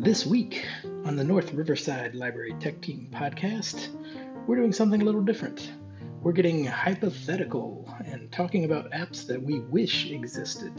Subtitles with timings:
[0.00, 0.64] This week
[1.04, 3.88] on the North Riverside Library Tech Team podcast,
[4.46, 5.72] we're doing something a little different.
[6.22, 10.72] We're getting hypothetical and talking about apps that we wish existed.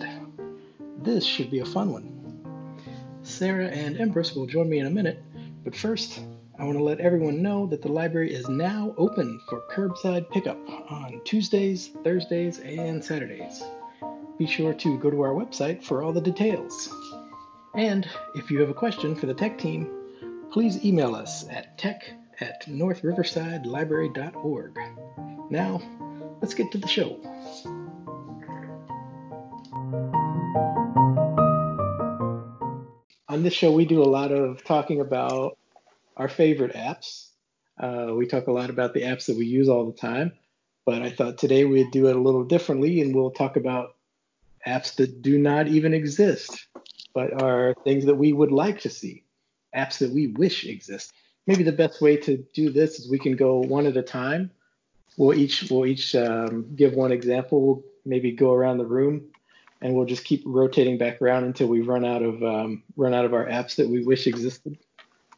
[1.04, 3.22] This should be a fun one.
[3.22, 5.24] Sarah and Empress will join me in a minute,
[5.64, 6.22] but first,
[6.58, 10.58] I want to let everyone know that the library is now open for curbside pickup
[10.92, 13.62] on Tuesdays, Thursdays, and Saturdays.
[14.40, 16.92] Be sure to go to our website for all the details.
[17.76, 19.90] And if you have a question for the tech team,
[20.52, 22.12] please email us at tech
[22.42, 24.78] at northriversidelibrary.org.
[25.50, 25.82] Now,
[26.42, 27.18] let's get to the show.
[33.30, 35.58] On this show, we do a lot of talking about
[36.18, 37.30] our favorite apps.
[37.80, 40.34] Uh, we talk a lot about the apps that we use all the time,
[40.86, 43.96] but I thought today we'd do it a little differently and we'll talk about
[44.68, 46.68] apps that do not even exist
[47.14, 49.24] but are things that we would like to see,
[49.76, 51.14] apps that we wish exist.
[51.48, 54.52] Maybe the best way to do this is we can go one at a time.
[55.18, 57.62] We'll each we'll each um, give one example.
[57.62, 59.26] We'll maybe go around the room,
[59.82, 63.26] and we'll just keep rotating back around until we run out of um, run out
[63.26, 64.78] of our apps that we wish existed.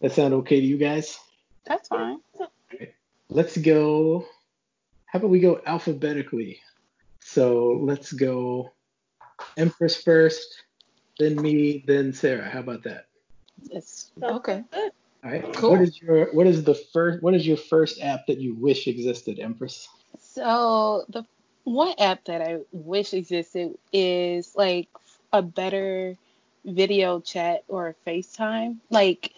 [0.02, 1.18] That sound okay to you guys?
[1.66, 2.20] That's fine.
[2.74, 2.94] Okay.
[3.30, 4.26] Let's go.
[5.06, 6.60] How about we go alphabetically?
[7.22, 8.74] So let's go
[9.58, 10.63] Empress first,
[11.20, 12.50] then me, then Sarah.
[12.50, 13.06] How about that?
[13.72, 14.64] It's okay.
[14.74, 14.92] All
[15.24, 15.54] right.
[15.54, 15.72] Cool.
[15.72, 18.88] What is your what is the first what is your first app that you wish
[18.88, 19.88] existed, Empress?
[20.20, 21.26] So the
[21.64, 24.90] one app that I wish existed is like
[25.32, 26.18] a better
[26.66, 28.78] video chat or FaceTime.
[28.90, 29.34] Like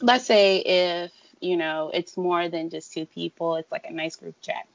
[0.00, 4.16] let's say if, you know, it's more than just two people, it's like a nice
[4.16, 4.66] group chat.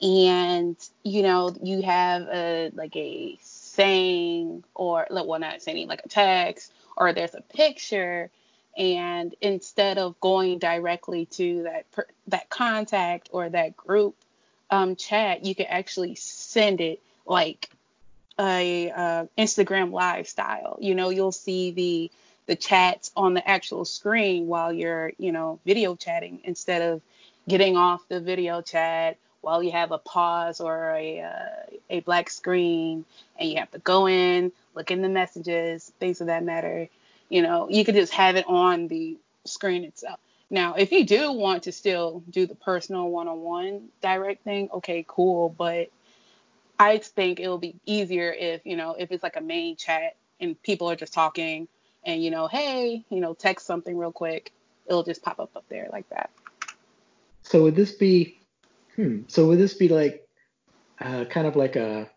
[0.00, 3.38] And, you know, you have a like a
[3.74, 8.30] saying or like well not saying like a text or there's a picture
[8.76, 11.86] and instead of going directly to that
[12.28, 14.16] that contact or that group
[14.70, 17.70] um, chat you can actually send it like
[18.38, 20.78] a uh, Instagram live style.
[20.80, 22.10] You know you'll see the
[22.46, 27.02] the chats on the actual screen while you're you know video chatting instead of
[27.48, 32.30] getting off the video chat while you have a pause or a, uh, a black
[32.30, 33.04] screen
[33.38, 36.88] and you have to go in, look in the messages, things of that matter,
[37.28, 40.18] you know, you could just have it on the screen itself.
[40.50, 45.48] Now, if you do want to still do the personal one-on-one direct thing, okay, cool,
[45.48, 45.90] but
[46.78, 50.60] I think it'll be easier if, you know, if it's like a main chat and
[50.62, 51.68] people are just talking
[52.04, 54.52] and, you know, hey, you know, text something real quick,
[54.86, 56.30] it'll just pop up up there like that.
[57.42, 58.38] So would this be
[58.96, 59.22] Hmm.
[59.28, 60.26] So would this be like
[61.00, 62.10] uh, kind of like a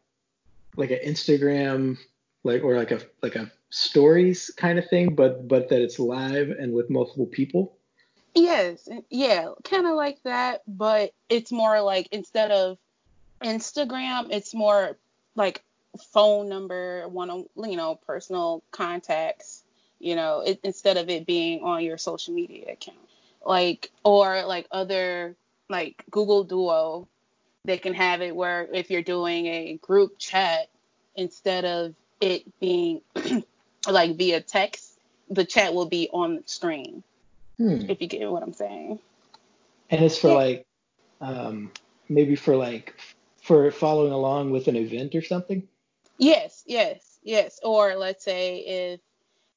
[0.75, 1.97] like an Instagram
[2.43, 6.49] like or like a like a stories kind of thing, but but that it's live
[6.49, 7.77] and with multiple people?
[8.35, 12.77] Yes, yeah, kind of like that, but it's more like instead of
[13.41, 14.97] Instagram, it's more
[15.35, 15.63] like
[16.13, 19.63] phone number, one on you know personal contacts,
[19.99, 22.97] you know, it, instead of it being on your social media account,
[23.45, 25.35] like or like other
[25.69, 27.07] like Google Duo,
[27.65, 30.69] they can have it where if you're doing a group chat,
[31.15, 33.01] instead of it being
[33.89, 37.03] like via text, the chat will be on the screen.
[37.57, 37.89] Hmm.
[37.89, 38.99] If you get what I'm saying.
[39.89, 40.33] And it's for yeah.
[40.33, 40.67] like,
[41.21, 41.71] um,
[42.07, 42.95] maybe for like,
[43.41, 45.67] for following along with an event or something.
[46.17, 47.59] Yes, yes, yes.
[47.63, 48.99] Or let's say if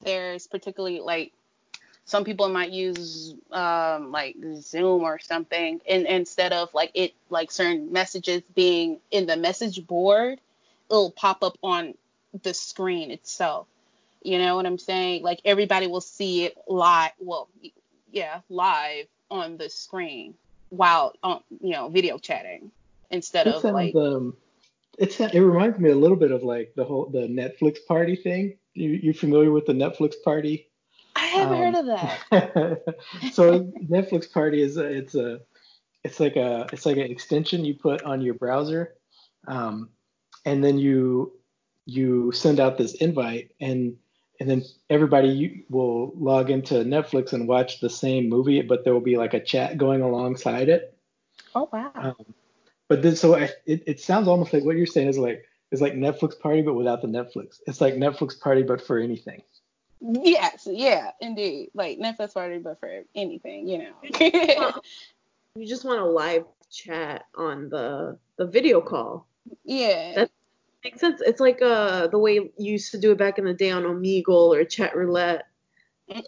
[0.01, 1.33] there's particularly like
[2.05, 7.51] some people might use um, like Zoom or something, and instead of like it like
[7.51, 10.39] certain messages being in the message board,
[10.89, 11.93] it'll pop up on
[12.43, 13.67] the screen itself.
[14.23, 15.23] You know what I'm saying?
[15.23, 17.11] Like everybody will see it live.
[17.19, 17.49] Well,
[18.11, 20.33] yeah, live on the screen
[20.69, 22.71] while um, you know video chatting
[23.09, 23.95] instead it of sounds, like.
[23.95, 24.35] Um,
[24.97, 28.57] it's it reminds me a little bit of like the whole the Netflix party thing.
[28.73, 30.67] You you familiar with the Netflix party?
[31.15, 32.95] I haven't um, heard of that.
[33.33, 35.41] so Netflix Party is a, it's a
[36.03, 38.95] it's like a it's like an extension you put on your browser,
[39.47, 39.89] um,
[40.45, 41.33] and then you
[41.85, 43.97] you send out this invite and
[44.39, 48.91] and then everybody you, will log into Netflix and watch the same movie, but there
[48.91, 50.97] will be like a chat going alongside it.
[51.53, 51.91] Oh wow!
[51.93, 52.33] Um,
[52.87, 55.79] but then so I, it it sounds almost like what you're saying is like is
[55.79, 57.59] like Netflix Party but without the Netflix.
[57.67, 59.43] It's like Netflix Party but for anything.
[60.01, 61.69] Yes, yeah, indeed.
[61.73, 64.73] Like Netflix party, but for anything, you know.
[65.55, 69.27] you just want a live chat on the the video call.
[69.63, 70.13] Yeah.
[70.15, 70.31] That
[70.83, 71.21] makes sense.
[71.21, 73.83] It's like uh the way you used to do it back in the day on
[73.83, 75.47] Omegle or Chat Roulette.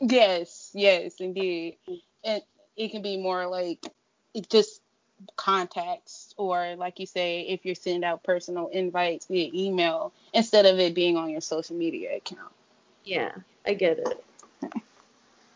[0.02, 1.78] Yes, yes, indeed.
[2.24, 2.44] And
[2.78, 3.86] it can be more like
[4.34, 4.82] it just
[5.36, 10.80] contacts or like you say if you're sending out personal invites via email instead of
[10.80, 12.52] it being on your social media account.
[13.04, 13.32] Yeah,
[13.66, 14.24] I get it.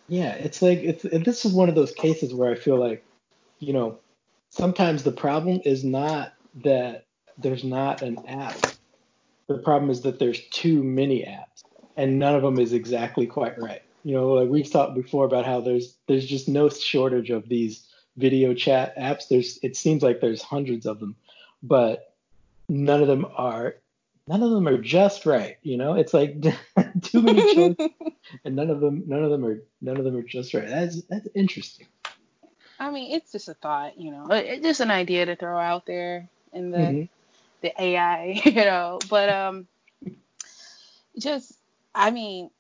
[0.08, 3.06] Yeah, it's like it's this is one of those cases where I feel like,
[3.60, 4.00] you know,
[4.50, 6.34] sometimes the problem is not
[6.64, 7.06] that
[7.38, 8.58] there's not an app.
[9.48, 11.64] The problem is that there's too many apps
[11.98, 13.82] and none of them is exactly quite right.
[14.04, 17.86] You know, like we've talked before about how there's there's just no shortage of these
[18.16, 19.28] video chat apps.
[19.28, 21.16] There's it seems like there's hundreds of them,
[21.62, 22.14] but
[22.70, 23.76] none of them are
[24.28, 25.58] none of them are just right.
[25.64, 26.42] You know, it's like
[27.02, 27.92] too many choices,
[28.46, 30.68] and none of them none of them are none of them are just right.
[30.68, 31.88] That's that's interesting.
[32.80, 35.88] I mean, it's just a thought, you know, it's just an idea to throw out
[35.88, 37.04] there in the mm-hmm.
[37.62, 39.00] the AI, you know.
[39.10, 39.68] But um,
[41.18, 41.58] just
[41.96, 42.52] I mean,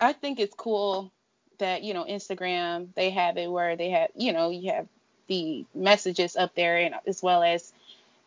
[0.00, 1.12] I think it's cool
[1.58, 4.88] that you know Instagram they have it where they have you know you have
[5.28, 7.72] the messages up there and as well as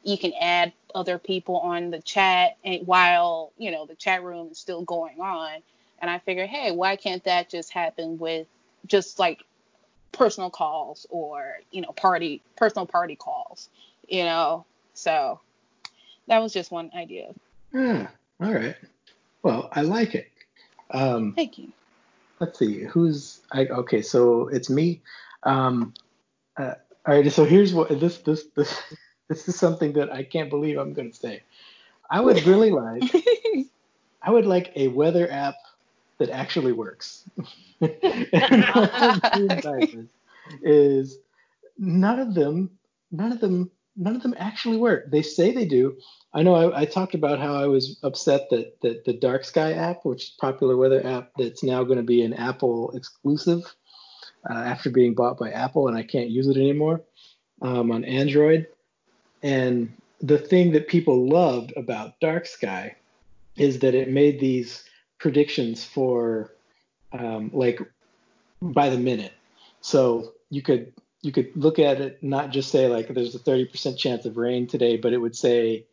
[0.05, 4.49] you can add other people on the chat and while you know the chat room
[4.51, 5.61] is still going on.
[5.99, 8.47] And i figure hey why can't that just happen with
[8.85, 9.43] just like
[10.11, 13.69] personal calls or you know party personal party calls
[14.07, 14.65] you know?
[14.93, 15.39] So
[16.27, 17.33] that was just one idea.
[17.71, 18.03] Hmm
[18.39, 18.75] all right.
[19.41, 20.31] Well i like it.
[20.91, 21.71] Um thank you.
[22.39, 25.01] let's see who's I, okay so it's me.
[25.43, 25.93] Um
[26.57, 26.75] uh,
[27.07, 28.81] all right so here's what this this this
[29.27, 31.43] this is something that i can't believe i'm going to say.
[32.09, 33.03] I would really like
[34.21, 35.55] i would like a weather app
[36.17, 37.29] that actually works.
[40.61, 41.17] Is
[41.77, 42.71] none of them
[43.11, 45.09] none of them none of them actually work.
[45.09, 45.97] They say they do.
[46.33, 49.71] I know I, I, talked about how I was upset that, that the Dark Sky
[49.71, 53.63] app, which is a popular weather app, that's now going to be an Apple exclusive
[54.49, 57.01] uh, after being bought by Apple, and I can't use it anymore
[57.61, 58.67] um, on Android.
[59.43, 62.95] And the thing that people loved about Dark Sky
[63.57, 64.83] is that it made these
[65.19, 66.51] predictions for
[67.13, 67.79] um, like
[68.61, 69.33] by the minute.
[69.81, 73.97] So you could you could look at it not just say like there's a 30%
[73.97, 75.85] chance of rain today, but it would say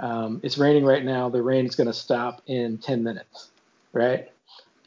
[0.00, 1.28] um, it's raining right now.
[1.28, 3.50] The rain is going to stop in 10 minutes,
[3.92, 4.28] right?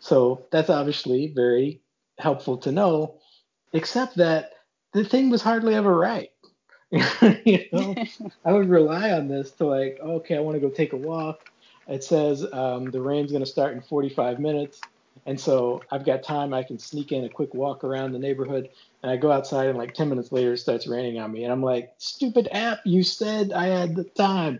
[0.02, 1.80] So that's obviously very
[2.20, 3.16] helpful to know,
[3.72, 4.54] except that
[4.94, 6.32] the thing was hardly ever right.
[7.46, 7.96] you know,
[8.46, 11.52] I would rely on this to like, okay, I want to go take a walk.
[11.88, 14.82] It says um, the rain's going to start in 45 minutes.
[15.26, 16.54] And so I've got time.
[16.54, 18.70] I can sneak in a quick walk around the neighborhood.
[19.04, 21.44] And I go outside, and like 10 minutes later, it starts raining on me.
[21.44, 24.60] And I'm like, stupid app, you said I had the time.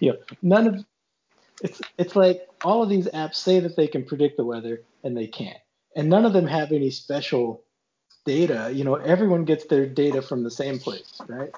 [0.00, 0.84] You know, none of
[1.62, 5.16] it's it's like all of these apps say that they can predict the weather, and
[5.16, 5.58] they can't.
[5.96, 7.62] And none of them have any special
[8.24, 8.70] data.
[8.72, 11.50] You know, everyone gets their data from the same place, right?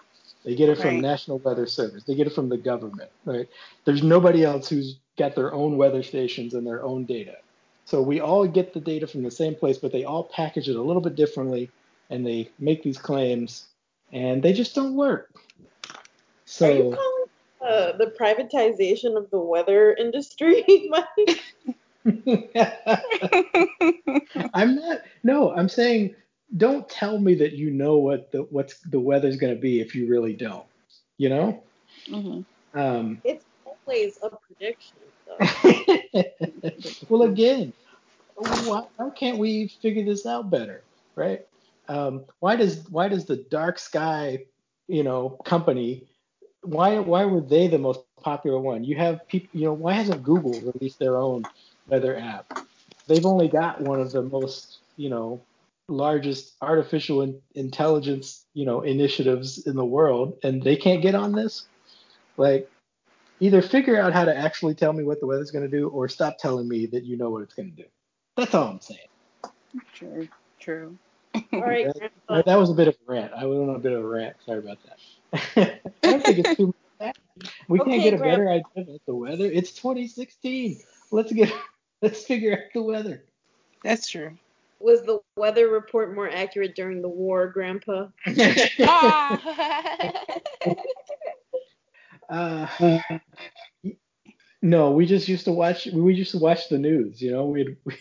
[0.44, 1.00] They get it from right.
[1.00, 2.04] National Weather Service.
[2.04, 3.48] They get it from the government, right?
[3.84, 7.36] There's nobody else who's got their own weather stations and their own data.
[7.84, 10.76] So we all get the data from the same place, but they all package it
[10.76, 11.70] a little bit differently
[12.08, 13.66] and they make these claims
[14.12, 15.30] and they just don't work.
[16.46, 17.26] So Are you calling
[17.60, 20.64] uh, the privatization of the weather industry,
[24.54, 26.14] I'm not no, I'm saying
[26.56, 29.94] don't tell me that you know what the what's the weather's going to be if
[29.94, 30.66] you really don't.
[31.18, 31.62] You know?
[32.08, 32.78] Mm-hmm.
[32.78, 34.96] Um, it's always a prediction.
[37.08, 37.72] well, again,
[38.34, 40.82] why, why, can't we figure this out better,
[41.14, 41.46] right?
[41.88, 44.44] Um, why does why does the dark sky,
[44.88, 46.04] you know, company,
[46.62, 48.84] why why were they the most popular one?
[48.84, 51.44] You have people, you know, why hasn't Google released their own
[51.88, 52.66] weather app?
[53.06, 55.40] They've only got one of the most, you know,
[55.90, 61.32] largest artificial in, intelligence, you know, initiatives in the world, and they can't get on
[61.32, 61.66] this.
[62.36, 62.70] Like,
[63.40, 66.08] either figure out how to actually tell me what the weather's going to do, or
[66.08, 67.88] stop telling me that you know what it's going to do.
[68.36, 69.00] That's all I'm saying.
[69.94, 70.28] True.
[70.58, 70.98] True.
[71.52, 71.86] All right.
[72.28, 73.32] that, that, was a bit of a rant.
[73.32, 74.36] I went on a bit of a rant.
[74.44, 75.80] Sorry about that.
[76.02, 77.16] I don't think it's too much.
[77.68, 78.36] We okay, can't get a Grandpa.
[78.36, 79.46] better idea about the weather.
[79.46, 80.80] It's 2016.
[81.10, 81.52] Let's get
[82.02, 83.24] let's figure out the weather.
[83.84, 84.36] That's true.
[84.80, 88.08] Was the weather report more accurate during the war, Grandpa?
[92.30, 92.66] uh,
[94.62, 95.86] no, we just used to watch.
[95.86, 97.20] We used to watch the news.
[97.22, 97.94] You know, we'd we,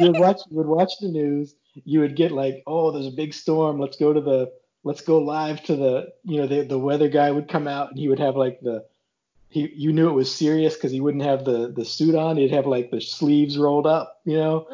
[0.00, 1.54] would watch would watch the news.
[1.84, 3.80] You would get like, oh, there's a big storm.
[3.80, 7.30] Let's go to the let's go live to the you know the the weather guy
[7.30, 8.84] would come out and he would have like the
[9.48, 12.36] he you knew it was serious because he wouldn't have the the suit on.
[12.36, 14.66] He'd have like the sleeves rolled up, you know,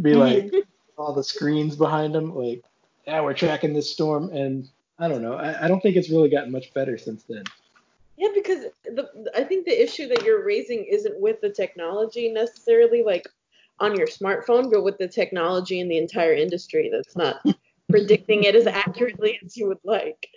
[0.00, 0.52] be like
[0.96, 2.62] all the screens behind them, like,
[3.06, 4.68] yeah, we're tracking this storm, and
[4.98, 5.34] I don't know.
[5.34, 7.44] I, I don't think it's really gotten much better since then.
[8.16, 13.02] Yeah, because the I think the issue that you're raising isn't with the technology necessarily,
[13.02, 13.26] like
[13.80, 17.44] on your smartphone, but with the technology in the entire industry that's not
[17.88, 20.28] predicting it as accurately as you would like.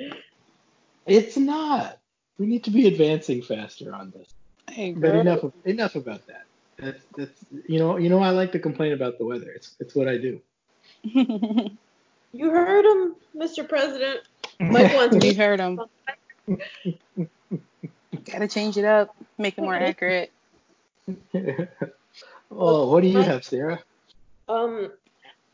[1.05, 1.99] It's not.
[2.39, 4.33] We need to be advancing faster on this.
[4.69, 6.45] Hey, But enough enough about that.
[6.77, 9.49] That's that's you know you know I like to complain about the weather.
[9.55, 10.41] It's it's what I do.
[12.35, 13.67] You heard him, Mr.
[13.67, 14.19] President.
[14.59, 15.33] Mike wants you me.
[15.33, 15.79] heard him.
[18.25, 20.33] Gotta change it up, make it more accurate.
[22.51, 23.79] oh, what do you have, Sarah?
[24.49, 24.91] Um,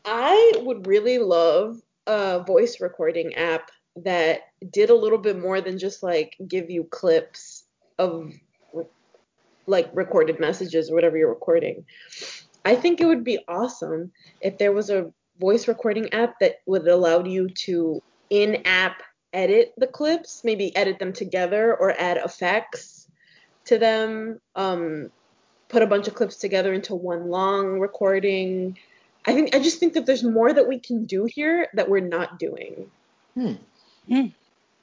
[0.04, 5.78] I would really love a voice recording app that did a little bit more than
[5.78, 7.62] just like give you clips
[7.96, 8.32] of
[9.66, 11.84] like recorded messages or whatever you're recording.
[12.64, 16.86] I think it would be awesome if there was a voice recording app that would
[16.86, 19.02] allow you to in-app
[19.32, 23.08] edit the clips, maybe edit them together or add effects
[23.64, 25.10] to them, um,
[25.68, 28.78] put a bunch of clips together into one long recording.
[29.24, 32.00] I think I just think that there's more that we can do here that we're
[32.00, 32.90] not doing.
[33.34, 33.54] Hmm.
[34.08, 34.26] Hmm.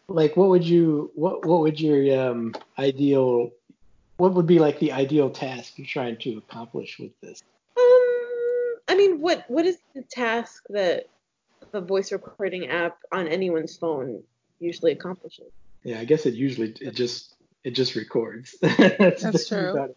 [0.08, 3.52] Like, what would you what what would your um ideal
[4.20, 7.42] what would be like the ideal task you're trying to accomplish with this?
[7.78, 11.06] Um, I mean, what what is the task that
[11.72, 14.22] the voice recording app on anyone's phone
[14.60, 15.52] usually accomplishes?
[15.84, 18.58] Yeah, I guess it usually it just it just records.
[18.62, 19.96] That's, That's true.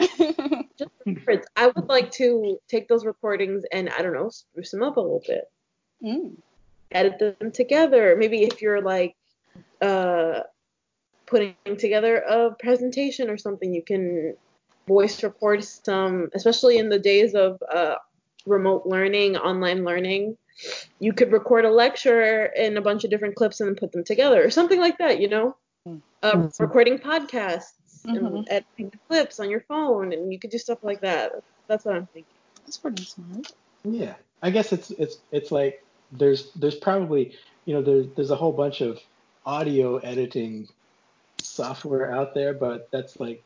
[0.76, 1.46] Just records.
[1.54, 5.00] I would like to take those recordings and I don't know, spruce them up a
[5.00, 5.44] little bit,
[6.02, 6.36] Mm.
[6.90, 8.16] edit them together.
[8.18, 9.14] Maybe if you're like
[9.80, 10.40] uh
[11.26, 14.36] putting together a presentation or something, you can
[14.86, 17.96] voice record some, especially in the days of uh,
[18.46, 20.36] remote learning, online learning.
[21.00, 24.04] You could record a lecture in a bunch of different clips and then put them
[24.04, 25.20] together, or something like that.
[25.20, 25.56] You know,
[26.22, 26.60] uh, Mhm.
[26.60, 28.44] recording podcasts and Mhm.
[28.48, 31.32] editing the clips on your phone, and you could do stuff like that.
[31.68, 32.34] That's what I'm thinking.
[32.64, 33.52] That's pretty smart.
[33.84, 38.36] Yeah, I guess it's it's it's like there's there's probably you know there's there's a
[38.36, 39.00] whole bunch of
[39.44, 40.68] audio editing
[41.44, 43.42] software out there, but that's like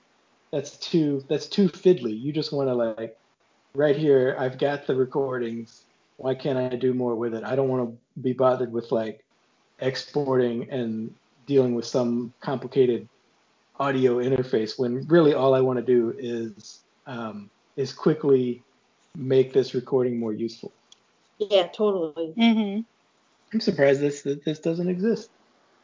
[0.50, 2.19] that's too that's too fiddly.
[2.21, 3.19] You just want to like
[3.75, 4.37] right here.
[4.38, 5.83] I've got the recordings.
[6.17, 7.45] Why can't I do more with it?
[7.45, 9.25] I don't want to be bothered with like
[9.81, 11.14] exporting and
[11.47, 13.09] dealing with some complicated
[13.78, 18.62] audio interface when really all I want to do is um, is quickly
[19.14, 20.73] make this recording more useful.
[21.38, 22.35] Yeah, totally.
[22.37, 22.81] Mm-hmm.
[23.52, 25.31] I'm surprised this that this doesn't exist.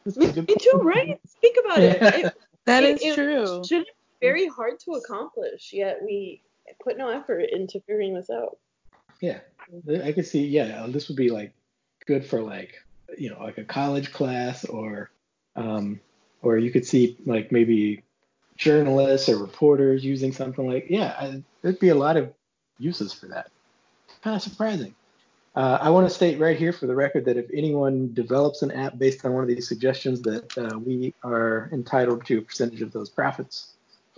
[0.05, 1.19] This is Me, me too, right?
[1.27, 2.01] Speak about it.
[2.01, 2.15] Yeah.
[2.27, 3.63] it That It- is it true.
[3.65, 3.93] Shouldn't be
[4.27, 6.41] very hard to accomplish, yet we
[6.83, 8.57] put no effort into figuring this out.
[9.21, 9.39] Yeah,
[10.03, 10.45] I could see.
[10.45, 11.53] Yeah, this would be like
[12.05, 12.83] good for like
[13.17, 15.09] you know like a college class or
[15.55, 15.99] um
[16.41, 18.03] or you could see like maybe
[18.57, 22.33] journalists or reporters using something like yeah I, there'd be a lot of
[22.77, 23.49] uses for that.
[24.21, 24.95] Kind of surprising.
[25.55, 28.71] Uh, I want to state right here for the record that if anyone develops an
[28.71, 32.81] app based on one of these suggestions, that uh, we are entitled to a percentage
[32.81, 33.71] of those profits.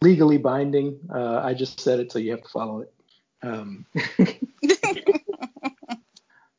[0.00, 0.98] legally binding.
[1.12, 2.92] Uh, I just said it, so you have to follow it.
[3.42, 3.84] Um,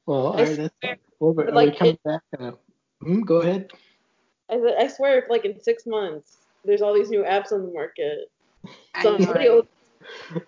[0.06, 0.58] well, all I right.
[0.58, 2.22] That's, well, but but are like we coming it- back?
[2.38, 2.52] Uh,
[3.02, 3.72] hmm, go ahead.
[4.50, 7.72] I, I swear, if like in six months, there's all these new apps on the
[7.72, 8.30] market.
[8.94, 9.68] I Somebody will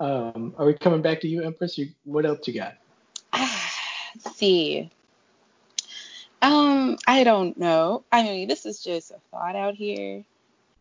[0.00, 1.78] um, are we coming back to you, Empress?
[1.78, 2.74] You, what else you got?
[4.34, 4.90] See.
[6.42, 8.04] Um, I don't know.
[8.12, 10.24] I mean, this is just a thought out here.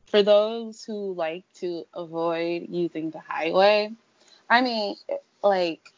[0.07, 3.91] For those who like to avoid using the highway,
[4.49, 4.97] I mean,
[5.41, 5.91] like,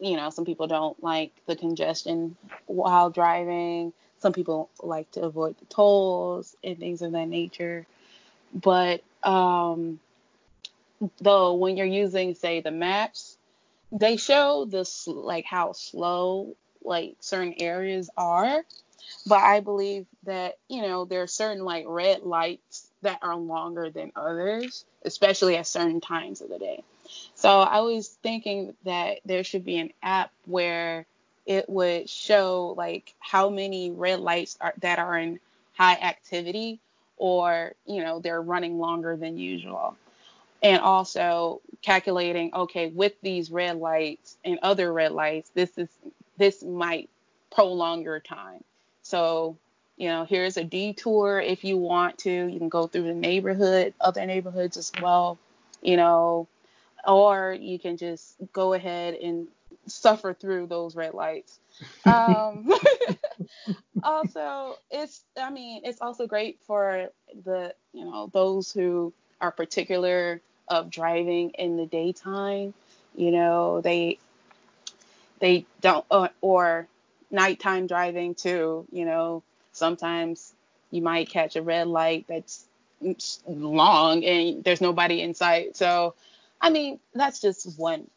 [0.00, 2.36] you know, some people don't like the congestion
[2.66, 3.92] while driving.
[4.18, 7.86] Some people like to avoid the tolls and things of that nature.
[8.52, 10.00] But um,
[11.20, 13.36] though, when you're using, say, the maps,
[13.92, 18.64] they show this like how slow like certain areas are.
[19.26, 23.90] But i believe that you know there are certain like red lights that are longer
[23.90, 26.82] than others especially at certain times of the day.
[27.34, 31.06] So i was thinking that there should be an app where
[31.44, 35.40] it would show like how many red lights are that are in
[35.76, 36.80] high activity
[37.22, 39.96] or you know they're running longer than usual
[40.62, 45.88] and also calculating okay with these red lights and other red lights this is
[46.36, 47.08] this might
[47.50, 48.62] prolong your time
[49.02, 49.56] so
[49.96, 52.30] you know, here's a detour if you want to.
[52.30, 55.38] You can go through the neighborhood, other neighborhoods as well,
[55.80, 56.48] you know,
[57.06, 59.46] or you can just go ahead and
[59.86, 61.58] suffer through those red lights.
[62.06, 62.70] Um,
[64.02, 67.08] also, it's I mean, it's also great for
[67.44, 72.74] the you know those who are particular of driving in the daytime.
[73.14, 74.18] You know, they
[75.40, 76.86] they don't uh, or
[77.30, 78.86] nighttime driving too.
[78.92, 80.54] You know, sometimes
[80.90, 82.66] you might catch a red light that's
[83.48, 85.76] long and there's nobody in sight.
[85.76, 86.14] So,
[86.60, 88.08] I mean, that's just one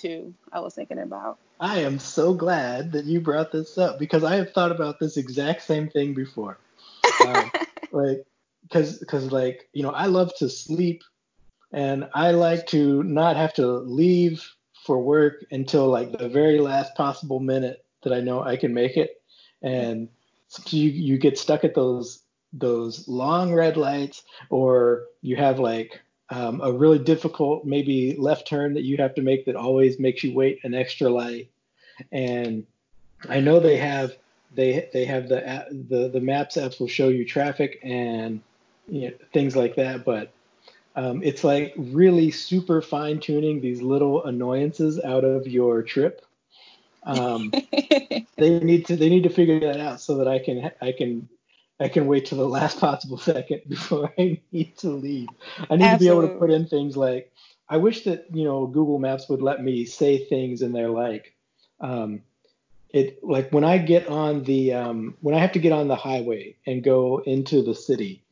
[0.00, 0.34] too.
[0.52, 1.38] I was thinking about.
[1.58, 5.16] I am so glad that you brought this up because I have thought about this
[5.16, 6.58] exact same thing before.
[7.26, 7.50] Um,
[7.92, 8.24] like,
[8.62, 11.02] because because like you know I love to sleep,
[11.72, 14.44] and I like to not have to leave
[14.86, 18.96] for work until like the very last possible minute that I know I can make
[18.96, 19.22] it,
[19.62, 20.08] and
[20.48, 26.00] so you you get stuck at those those long red lights, or you have like
[26.30, 30.22] um, a really difficult maybe left turn that you have to make that always makes
[30.22, 31.50] you wait an extra light.
[32.12, 32.66] And
[33.28, 34.16] I know they have
[34.54, 38.40] they they have the the the maps apps will show you traffic and
[38.88, 40.32] you know, things like that, but
[40.96, 46.24] um, it's like really super fine tuning these little annoyances out of your trip.
[47.04, 47.52] Um,
[48.36, 51.28] they need to they need to figure that out so that I can I can
[51.80, 55.28] I can wait till the last possible second before I need to leave.
[55.70, 55.96] I need Absolutely.
[55.96, 57.32] to be able to put in things like
[57.68, 61.34] I wish that you know Google Maps would let me say things in there like
[61.80, 62.22] um,
[62.90, 65.96] it like when I get on the um, when I have to get on the
[65.96, 68.22] highway and go into the city,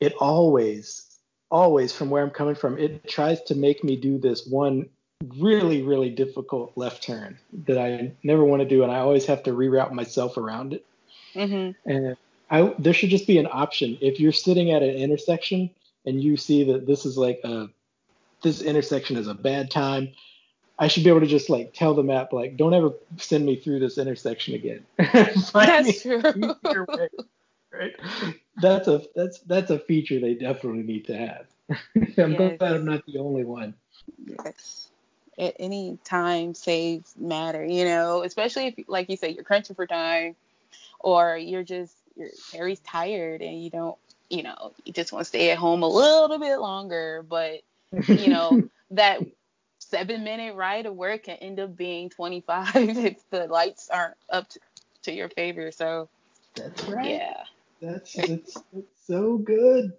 [0.00, 1.18] it always
[1.50, 4.88] always from where I'm coming from, it tries to make me do this one
[5.38, 9.42] really really difficult left turn that I never want to do, and I always have
[9.44, 10.86] to reroute myself around it.
[11.34, 11.90] Mm-hmm.
[11.90, 12.16] And
[12.50, 15.70] I, there should just be an option if you're sitting at an intersection
[16.06, 17.68] and you see that this is like a
[18.42, 20.12] this intersection is a bad time.
[20.78, 23.56] I should be able to just like tell the map like don't ever send me
[23.56, 24.84] through this intersection again.
[24.98, 26.20] that's true.
[26.22, 27.08] Way,
[27.72, 27.92] right?
[28.60, 31.46] That's a that's that's a feature they definitely need to have.
[32.18, 32.58] I'm yes.
[32.58, 33.74] glad I'm not the only one.
[34.26, 34.90] Yes.
[35.38, 39.86] At any time saves matter, you know, especially if like you say you're crunching for
[39.86, 40.36] time
[41.00, 43.96] or you're just you're very tired and you don't,
[44.30, 47.60] you know, you just want to stay at home a little bit longer, but
[48.08, 49.20] you know, that
[49.78, 54.48] seven minute ride to work can end up being 25 if the lights aren't up
[54.48, 54.60] to,
[55.02, 55.70] to your favor.
[55.70, 56.08] So
[56.54, 57.10] that's right.
[57.10, 57.44] Yeah.
[57.80, 59.92] That's it's, it's so good.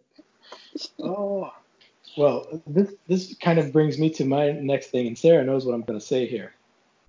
[0.99, 1.51] Oh.
[2.17, 5.73] Well, this this kind of brings me to my next thing, and Sarah knows what
[5.73, 6.53] I'm going to say here.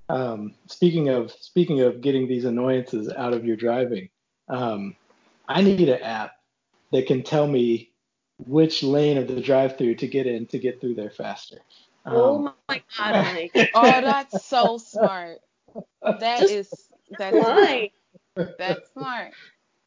[0.08, 4.08] Um, speaking of speaking of getting these annoyances out of your driving,
[4.48, 4.96] um,
[5.48, 6.32] I need an app
[6.92, 7.90] that can tell me
[8.38, 11.58] which lane of the drive-through to get in to get through there faster.
[12.04, 13.50] Oh um, oh my god!
[13.74, 15.38] oh, that's so smart.
[16.02, 16.72] That is
[17.18, 17.90] that's smart.
[18.58, 19.32] That's smart.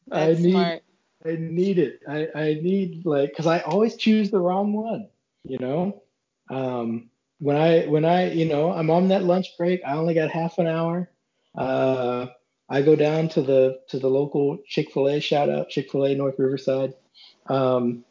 [0.08, 0.82] That's I need, smart.
[1.24, 2.00] I need it.
[2.08, 5.08] I, I need like because I always choose the wrong one.
[5.44, 6.02] You know,
[6.50, 10.30] um, when I when I you know I'm on that lunch break, I only got
[10.30, 11.10] half an hour.
[11.54, 12.26] Uh,
[12.70, 15.20] I go down to the to the local Chick Fil A.
[15.20, 16.94] Shout out Chick Fil A North Riverside.
[17.46, 18.04] Um,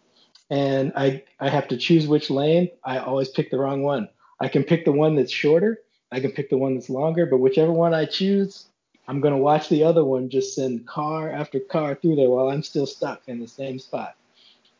[0.49, 2.69] and I I have to choose which lane.
[2.83, 4.09] I always pick the wrong one.
[4.41, 5.79] I can pick the one that's shorter.
[6.11, 7.25] I can pick the one that's longer.
[7.25, 8.65] But whichever one I choose,
[9.07, 12.63] I'm gonna watch the other one just send car after car through there while I'm
[12.63, 14.15] still stuck in the same spot.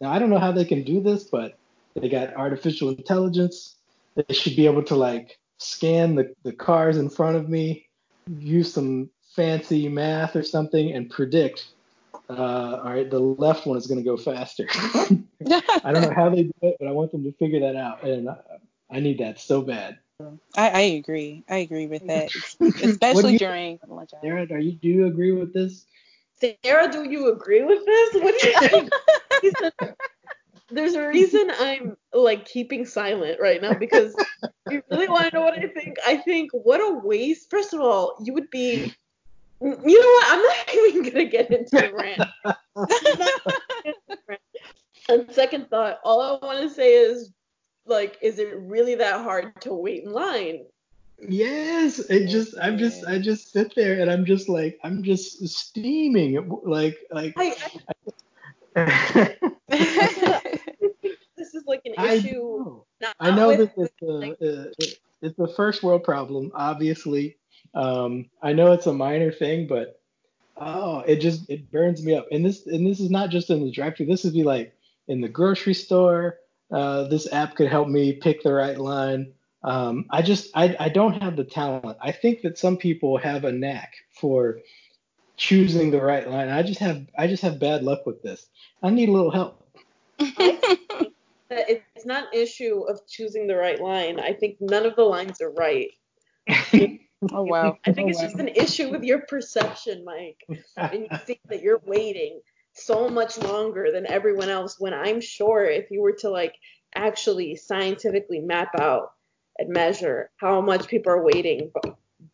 [0.02, 1.58] Now I don't know how they can do this, but
[1.96, 3.76] they got artificial intelligence.
[4.16, 7.88] They should be able to like scan the, the cars in front of me,
[8.28, 11.68] use some fancy math or something and predict
[12.30, 14.68] uh, all right, the left one is going to go faster.
[14.72, 18.04] I don't know how they do it, but I want them to figure that out,
[18.04, 18.38] and I,
[18.92, 19.98] I need that so bad.
[20.56, 21.44] I, I, agree.
[21.50, 22.30] I agree with that,
[22.84, 24.20] especially you, during lunch hour.
[24.22, 25.86] Sarah, are you do you agree with this?
[26.40, 28.22] Sarah, do you agree with this?
[28.22, 28.92] What do you think?
[30.70, 34.16] there's a reason I'm like keeping silent right now because
[34.70, 35.98] you really want to know what I think.
[36.06, 37.50] I think what a waste.
[37.50, 38.94] First of all, you would be.
[39.62, 40.26] You know what?
[40.30, 42.22] I'm not even gonna get into the rant.
[45.10, 47.32] and second thought, all I want to say is,
[47.86, 50.66] like, is it really that hard to wait in line?
[51.22, 55.46] Yes, it just I'm just I just sit there and I'm just like I'm just
[55.50, 57.56] steaming like like I,
[58.76, 59.36] I,
[61.36, 62.82] this is like an issue.
[63.20, 64.02] I know, I know that it's
[64.42, 67.36] a, it's a first world problem, obviously.
[67.74, 70.00] Um, I know it's a minor thing, but
[70.60, 72.28] Oh, it just it burns me up.
[72.32, 74.06] And this and this is not just in the drive-thru.
[74.06, 74.74] This would be like
[75.08, 76.40] in the grocery store.
[76.70, 79.32] Uh, this app could help me pick the right line.
[79.64, 81.98] Um, I just I, I don't have the talent.
[82.02, 84.60] I think that some people have a knack for
[85.38, 86.50] choosing the right line.
[86.50, 88.48] I just have I just have bad luck with this.
[88.84, 89.66] I need a little help.
[90.20, 94.20] it's not an issue of choosing the right line.
[94.20, 95.92] I think none of the lines are right.
[97.32, 97.78] oh wow.
[97.86, 98.26] I think Oh, it's wow.
[98.26, 100.44] just an issue with your perception, Mike.
[100.78, 102.42] And you think that you're waiting
[102.74, 106.56] so much longer than everyone else when I'm sure if you were to like
[106.96, 109.12] actually scientifically map out
[109.58, 111.72] and measure how much people are waiting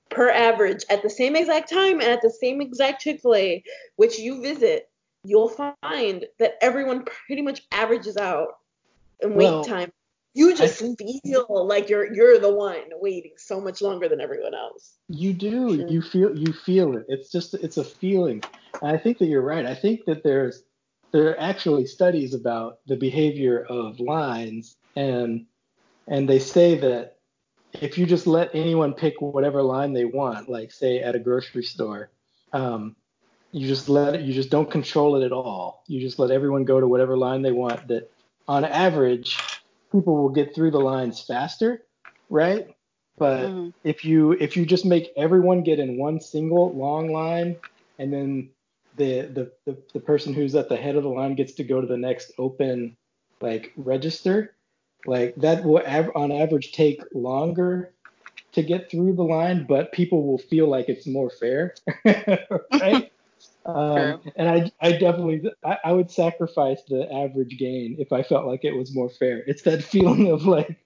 [0.10, 3.64] per average at the same exact time and at the same exact Chick-fil-A
[3.96, 4.90] which you visit,
[5.24, 8.50] you'll find that everyone pretty much averages out
[9.22, 9.92] in wait Well, time.
[10.36, 14.54] You just think- feel like you're you're the one waiting so much longer than everyone
[14.54, 14.98] else.
[15.08, 15.78] You do.
[15.78, 15.88] Sure.
[15.88, 17.06] You feel you feel it.
[17.08, 18.44] It's just it's a feeling.
[18.82, 19.66] And I think that you're right.
[19.66, 20.64] I think that there's
[21.12, 25.46] there are actually studies about the behavior of lines and
[26.08, 27.16] and they say that
[27.82, 31.64] if you just let anyone pick whatever line they want, like say at a grocery
[31.64, 32.10] store,
[32.54, 32.96] um,
[33.52, 35.84] you just let it, you just don't control it at all.
[35.88, 37.88] You just let everyone go to whatever line they want.
[37.88, 38.12] That
[38.48, 39.38] on average,
[39.96, 41.84] people will get through the lines faster,
[42.30, 42.68] right?
[43.18, 43.74] But Mhm.
[43.84, 47.58] if you if you just make everyone get in one single long line
[48.00, 48.52] and then
[48.96, 51.82] the, the the the person who's at the head of the line gets to go
[51.82, 52.98] to the next open
[53.42, 54.56] like register
[55.06, 55.82] like that will
[56.16, 57.94] on average take longer
[58.54, 61.76] to get through the line but people will feel like it's more fair
[62.82, 63.12] right
[63.66, 64.32] um, True.
[64.36, 68.64] and I, I definitely I, I would sacrifice the average gain if I felt like
[68.64, 69.44] it was more fair.
[69.48, 70.78] It's that feeling of like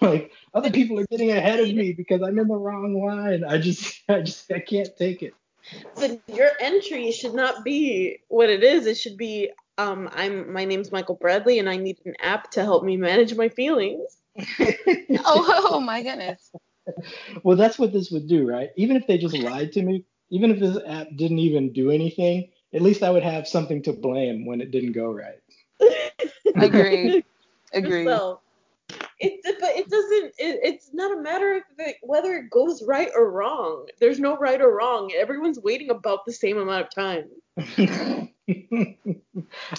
[0.00, 3.44] like other people are getting ahead of me because I'm in the wrong line.
[3.44, 5.34] I just I just I can't take it.
[5.96, 8.86] But your entry should not be what it is.
[8.86, 12.62] It should be um I'm my name's Michael Bradley and I need an app to
[12.62, 14.18] help me manage my feelings.
[15.24, 16.52] Oh, oh my goodness.
[17.42, 18.70] well, that's what this would do, right?
[18.76, 22.50] Even if they just lied to me, even if this app didn't even do anything,
[22.74, 25.40] at least I would have something to blame when it didn't go right.
[26.56, 27.24] Agreed.
[27.72, 28.04] Agreed.
[28.04, 28.40] yourself.
[29.20, 30.34] It, but it doesn't.
[30.38, 33.86] It, it's not a matter of it, whether it goes right or wrong.
[34.00, 35.12] There's no right or wrong.
[35.16, 37.24] Everyone's waiting about the same amount of time.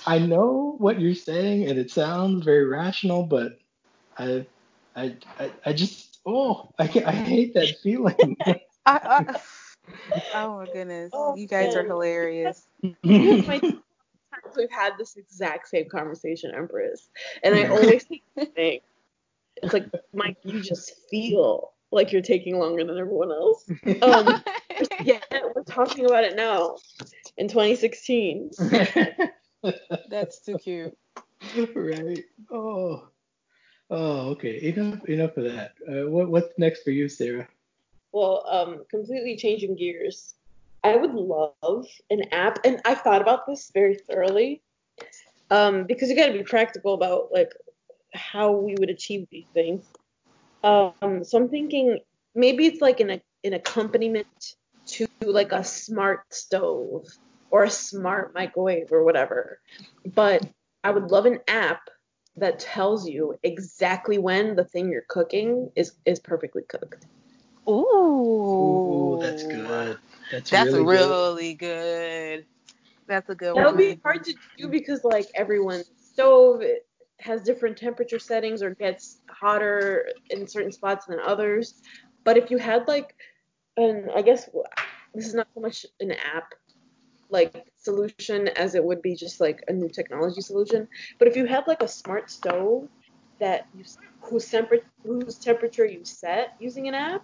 [0.06, 3.60] I know what you're saying, and it sounds very rational, but
[4.18, 4.46] I,
[4.96, 8.36] I, I, I just, oh, I, I hate that feeling.
[8.46, 9.40] I, I,
[10.34, 11.12] oh my goodness.
[11.13, 12.67] Oh, you guys are hilarious.
[14.58, 17.10] We've had this exact same conversation, Empress,
[17.43, 18.06] and I always
[18.56, 18.84] think.
[19.62, 23.69] It's like, Mike, you just feel like you're taking longer than everyone else.
[24.02, 24.43] Um,
[25.04, 25.19] yeah,
[25.54, 26.78] we're talking about it now
[27.38, 28.52] in 2016.
[30.10, 30.97] That's too cute.
[31.75, 32.23] right.
[32.52, 33.10] Oh.
[33.89, 34.62] Oh, okay.
[34.69, 35.06] Enough.
[35.10, 35.73] Enough of that.
[35.88, 37.47] Uh, what, what's next for you, Sarah?
[38.12, 40.36] Well, um, completely changing gears.
[40.84, 44.62] I would love an app, and I've thought about this very thoroughly,
[45.52, 47.52] um, because you got to be practical about like
[48.13, 49.86] how we would achieve these things.
[50.63, 52.00] Um, so I'm thinking
[52.36, 54.56] maybe it's like an an accompaniment
[54.88, 57.06] to like a smart stove
[57.52, 59.60] or a smart microwave or whatever.
[60.15, 60.48] But
[60.84, 61.82] I would love an app
[62.38, 67.06] that tells you exactly when the thing you're cooking is is perfectly cooked.
[67.69, 68.49] Ooh.
[68.62, 69.97] Ooh, that's good.
[70.32, 72.38] That's, That's really, really, good.
[72.39, 72.45] good.
[73.08, 73.77] That's a good That'll one.
[73.77, 76.62] be hard to do because like everyone's stove
[77.19, 81.82] has different temperature settings or gets hotter in certain spots than others.
[82.23, 83.15] But if you had like
[83.77, 84.49] an I guess
[85.13, 86.53] this is not so much an app
[87.29, 90.88] like solution as it would be just like a new technology solution.
[91.17, 92.88] But if you had like a smart stove
[93.39, 93.84] that you,
[94.21, 97.23] whose temperature whose temperature you set using an app,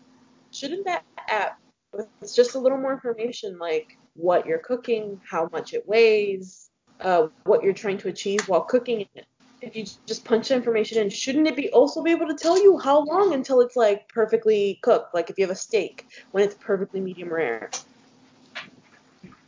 [0.55, 1.59] shouldn't that app
[1.93, 6.69] with just a little more information like what you're cooking, how much it weighs,
[7.01, 9.25] uh, what you're trying to achieve while cooking it.
[9.61, 12.61] If you just punch the information in, shouldn't it be also be able to tell
[12.61, 15.13] you how long until it's like perfectly cooked?
[15.13, 17.71] Like if you have a steak, when it's perfectly medium rare.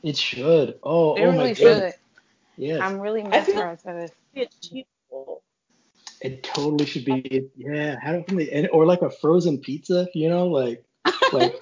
[0.02, 0.80] It should.
[0.82, 1.94] Oh, It oh my really goodness.
[1.94, 1.94] should.
[2.58, 2.82] Yes.
[2.82, 4.12] I'm really I mesmerized by this.
[4.34, 5.44] Be achievable.
[6.22, 7.50] It totally should be.
[7.56, 7.98] Yeah.
[8.02, 10.84] How do they, or like a frozen pizza, you know, like
[11.34, 11.62] like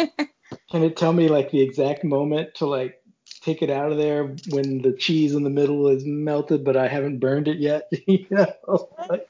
[0.72, 3.02] can it tell me like the exact moment to like
[3.42, 6.88] take it out of there when the cheese in the middle is melted but I
[6.88, 7.90] haven't burned it yet?
[8.08, 8.90] you know?
[9.10, 9.28] Like,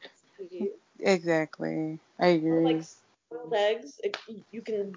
[1.00, 2.00] exactly.
[2.20, 2.74] I Or, agree.
[2.76, 2.84] like
[3.30, 4.18] boiled eggs, it,
[4.52, 4.94] you can.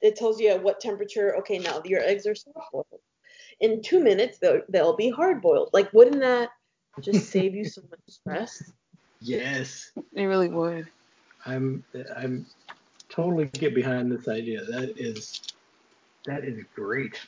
[0.00, 1.36] It tells you at what temperature.
[1.38, 2.86] Okay, now your eggs are soft boiled.
[3.60, 5.70] in two minutes they'll, they'll be hard boiled.
[5.72, 6.50] Like, wouldn't that
[7.00, 8.72] just save you so much stress?
[9.20, 9.90] Yes.
[10.12, 10.88] It really would.
[11.44, 11.84] I'm
[12.16, 12.46] I'm
[13.18, 14.64] totally get behind this idea.
[14.64, 15.42] That is
[16.24, 17.18] that is great.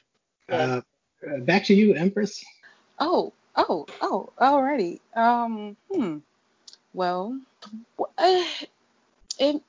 [0.49, 0.83] Uh,
[1.27, 2.45] uh, back to you, Empress.
[2.99, 5.01] Oh, oh, oh, alrighty.
[5.15, 6.19] Um, hmm.
[6.95, 7.41] Well,
[8.19, 8.45] uh,
[9.39, 9.63] it,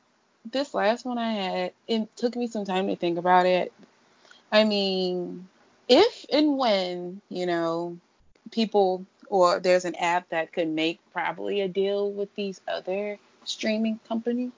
[0.52, 3.74] this last one I had, it took me some time to think about it.
[4.52, 5.48] I mean,
[5.88, 7.98] if and when, you know,
[8.52, 14.00] people or there's an app that could make probably a deal with these other streaming
[14.08, 14.52] companies,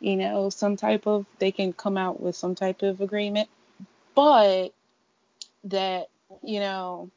[0.00, 3.48] you know, some type of, they can come out with some type of agreement.
[4.14, 4.72] But
[5.64, 6.08] that,
[6.42, 7.10] you know,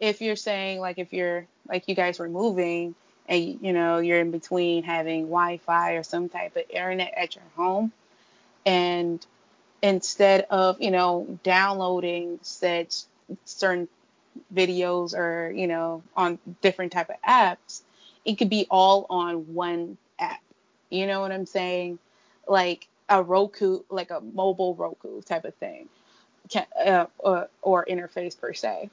[0.00, 2.94] if you're saying, like, if you're, like, you guys were moving
[3.26, 7.34] and, you know, you're in between having Wi Fi or some type of internet at
[7.34, 7.92] your home,
[8.66, 9.24] and
[9.82, 12.94] instead of, you know, downloading said
[13.44, 13.88] certain
[14.54, 17.82] videos or, you know, on different type of apps,
[18.24, 20.40] it could be all on one app.
[20.90, 21.98] You know what I'm saying?
[22.48, 25.88] Like a Roku, like a mobile Roku type of thing,
[26.84, 28.90] uh, or, or interface per se.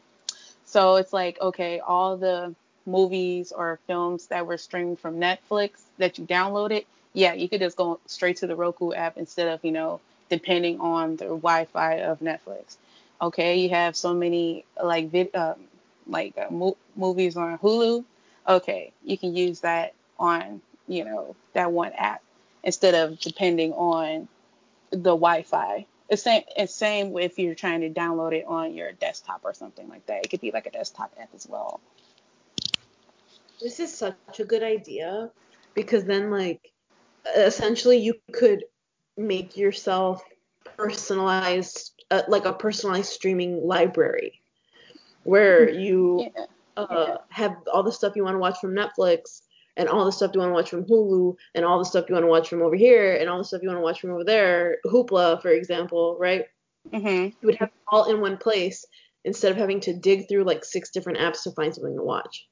[0.66, 6.18] So it's like, okay, all the movies or films that were streamed from Netflix that
[6.18, 9.72] you downloaded, yeah, you could just go straight to the Roku app instead of, you
[9.72, 12.78] know, depending on the Wi-Fi of Netflix.
[13.22, 15.56] Okay, you have so many like vid, um,
[16.08, 18.04] like uh, mo- movies on Hulu.
[18.48, 22.22] Okay, you can use that on you know that one app
[22.64, 24.28] instead of depending on
[24.92, 25.86] the Wi-Fi.
[26.10, 29.88] It's same it's same if you're trying to download it on your desktop or something
[29.88, 30.26] like that.
[30.26, 31.80] It could be like a desktop app as well.
[33.62, 35.32] This is such a good idea
[35.74, 36.72] because then like
[37.36, 38.66] essentially you could
[39.18, 40.24] make yourself
[40.78, 44.42] personalized uh, like a personalized streaming library
[45.24, 46.46] where you yeah.
[46.78, 47.18] Uh, yeah.
[47.30, 49.42] have all the stuff you want to watch from Netflix
[49.78, 52.14] and all the stuff you want to watch from Hulu and all the stuff you
[52.14, 54.12] want to watch from over here and all the stuff you want to watch from
[54.12, 56.46] over there, Hoopla, for example, right?
[56.92, 57.26] Mm-hmm.
[57.26, 58.86] You would have all in one place
[59.24, 62.48] instead of having to dig through like six different apps to find something to watch.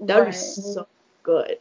[0.00, 0.32] That would right.
[0.32, 0.86] be so
[1.22, 1.58] good.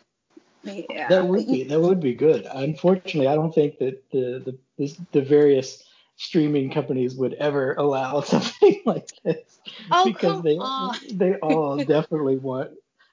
[0.63, 1.07] Yeah.
[1.07, 2.45] That would be that would be good.
[2.53, 5.83] Unfortunately, I don't think that the the the various
[6.17, 9.59] streaming companies would ever allow something like this
[9.91, 10.95] oh, because they on.
[11.13, 12.71] they all definitely want.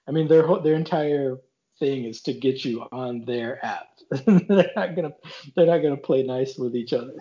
[0.08, 1.38] I mean, their their entire
[1.78, 3.88] thing is to get you on their app.
[4.26, 5.12] they're not gonna
[5.54, 7.14] they're not gonna play nice with each other.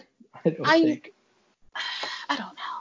[0.44, 1.14] I don't I, think.
[2.30, 2.76] I don't know.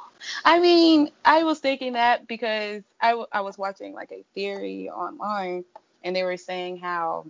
[0.45, 4.89] I mean, I was thinking that because I, w- I was watching like a theory
[4.89, 5.65] online
[6.03, 7.27] and they were saying how,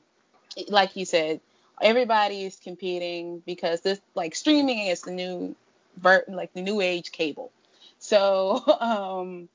[0.69, 1.41] like you said,
[1.81, 5.55] everybody is competing because this like streaming is the new
[6.29, 7.51] like the new age cable.
[7.99, 9.49] So um,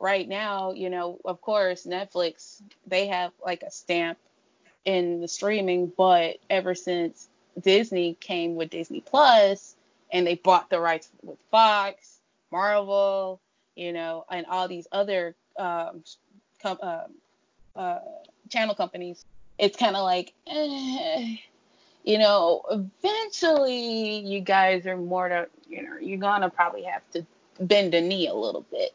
[0.00, 4.18] right now, you know, of course, Netflix they have like a stamp
[4.84, 7.28] in the streaming, but ever since
[7.60, 9.74] Disney came with Disney Plus
[10.12, 12.18] and they bought the rights with Fox,
[12.50, 13.40] Marvel,
[13.76, 16.02] you know, and all these other um,
[16.62, 17.04] com- uh,
[17.76, 18.00] uh,
[18.48, 19.24] channel companies,
[19.58, 21.36] it's kind of like, eh,
[22.04, 27.24] you know, eventually you guys are more to, you know, you're gonna probably have to
[27.60, 28.92] bend a knee a little bit.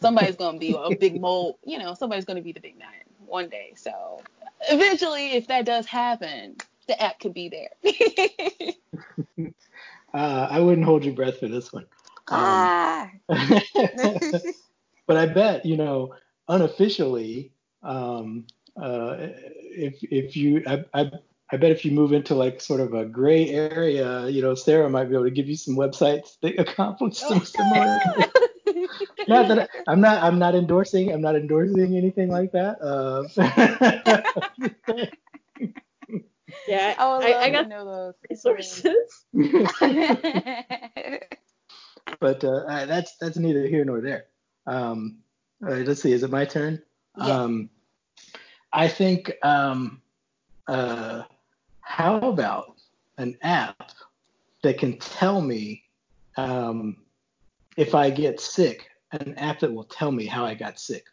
[0.00, 3.48] Somebody's gonna be a big mole, you know, somebody's gonna be the big nine one
[3.48, 3.72] day.
[3.76, 4.20] So
[4.68, 7.70] eventually, if that does happen, the app could be there.
[10.14, 11.86] uh, I wouldn't hold your breath for this one.
[12.30, 13.10] Um, ah.
[15.06, 16.14] but I bet, you know,
[16.48, 18.46] unofficially, um,
[18.80, 21.10] uh, if if you, I, I
[21.50, 24.90] I bet if you move into like sort of a gray area, you know, Sarah
[24.90, 27.98] might be able to give you some websites that accomplish some similar.
[29.28, 32.80] Not that I, am not I'm not endorsing I'm not endorsing anything like that.
[32.80, 33.24] Uh,
[36.66, 39.24] yeah, I, I, I got know those resources.
[42.20, 44.26] but uh, that's that's neither here nor there.
[44.66, 45.18] Um,
[45.60, 46.82] let's see, is it my turn?
[47.16, 47.24] Yeah.
[47.24, 47.70] Um,
[48.72, 50.02] I think um,
[50.66, 51.22] uh,
[51.80, 52.76] how about
[53.16, 53.92] an app
[54.62, 55.84] that can tell me
[56.36, 56.96] um,
[57.76, 58.88] if I get sick?
[59.12, 61.06] An app that will tell me how I got sick.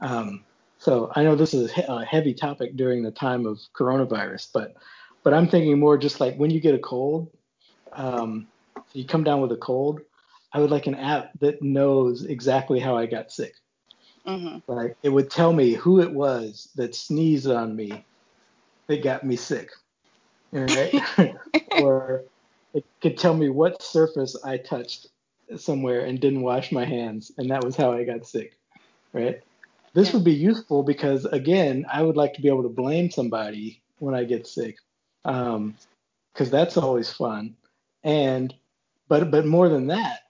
[0.00, 0.44] Um,
[0.78, 4.74] so I know this is a heavy topic during the time of coronavirus, but
[5.22, 7.30] but I'm thinking more just like when you get a cold,
[7.92, 8.48] um,
[8.92, 10.00] you come down with a cold.
[10.52, 13.54] I would like an app that knows exactly how I got sick.
[14.26, 14.58] Mm-hmm.
[14.70, 18.04] Like it would tell me who it was that sneezed on me
[18.88, 19.70] that got me sick
[20.52, 20.94] right?
[21.80, 22.24] or
[22.74, 25.08] it could tell me what surface I touched
[25.58, 28.58] somewhere and didn't wash my hands, and that was how I got sick,
[29.12, 29.40] right?
[29.94, 30.14] This Yeah.
[30.14, 34.14] would be useful because again, I would like to be able to blame somebody when
[34.14, 34.76] I get sick,
[35.24, 35.78] um,
[36.32, 37.56] because that's always fun.
[38.04, 38.54] And
[39.08, 40.20] but but more than that,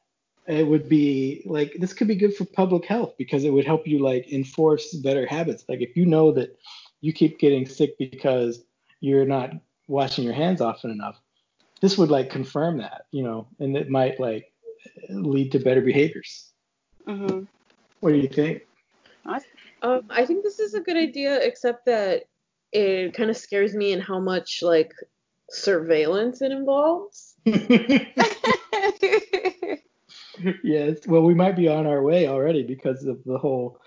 [0.47, 3.87] it would be like this could be good for public health because it would help
[3.87, 5.65] you like enforce better habits.
[5.69, 6.57] Like if you know that
[7.01, 8.65] you keep getting sick because
[9.01, 9.53] you're not
[9.89, 11.21] washing your hands often enough,
[11.81, 14.52] this would like confirm that, you know, and it might like
[15.11, 16.53] lead to better behaviors.
[17.07, 17.45] hmm
[18.01, 18.63] What do you think?
[19.83, 22.25] Um, I think this is a good idea, except that
[22.73, 24.93] it kind of scares me in how much like
[25.51, 27.35] surveillance it involves.
[30.63, 31.07] yes.
[31.07, 33.81] Well, we might be on our way already because of the whole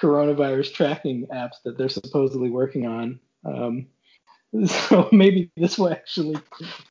[0.00, 3.20] coronavirus tracking apps that they're supposedly working on.
[3.44, 3.86] Um,
[4.66, 6.38] so maybe this will actually,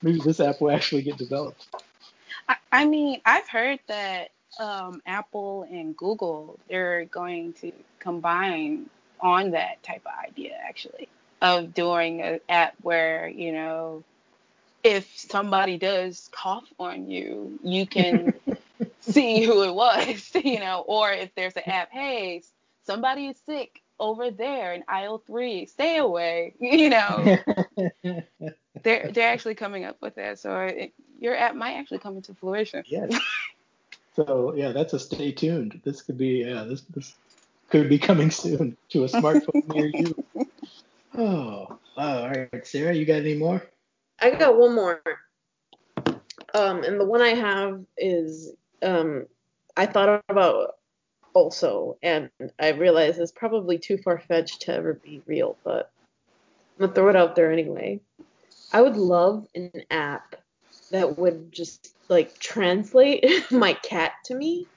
[0.02, 1.68] maybe this app will actually get developed.
[2.52, 8.90] I, I mean, I've heard that um, Apple and Google they're going to combine
[9.22, 11.08] on that type of idea actually
[11.42, 14.04] of doing an app where you know
[14.84, 18.34] if somebody does cough on you, you can
[19.00, 22.42] see who it was, you know, or if there's an app, hey,
[22.86, 27.38] somebody is sick over there in aisle three, stay away, you know.
[28.84, 32.34] they're they're actually coming up with that, so it, your app might actually come into
[32.34, 32.84] fruition.
[32.86, 33.18] yes.
[34.14, 35.80] So yeah, that's a stay tuned.
[35.86, 37.16] This could be yeah, this this
[37.70, 40.14] could be coming soon to a smartphone near you.
[41.14, 43.62] Oh, all right, Sarah, you got any more?
[44.22, 45.02] I got one more.
[46.54, 49.26] Um, and the one I have is um,
[49.76, 50.76] I thought about
[51.34, 55.92] also, and I realize it's probably too far fetched to ever be real, but
[56.80, 58.00] I'm gonna throw it out there anyway.
[58.72, 60.41] I would love an app
[60.92, 64.68] that would just like translate my cat to me.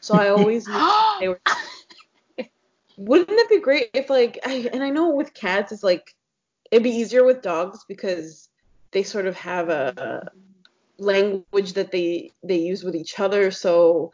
[0.00, 0.66] So I always
[1.20, 1.40] they were
[2.96, 6.14] wouldn't it be great if like I, and I know with cats it's like
[6.70, 8.48] it'd be easier with dogs because
[8.90, 14.12] they sort of have a, a language that they they use with each other so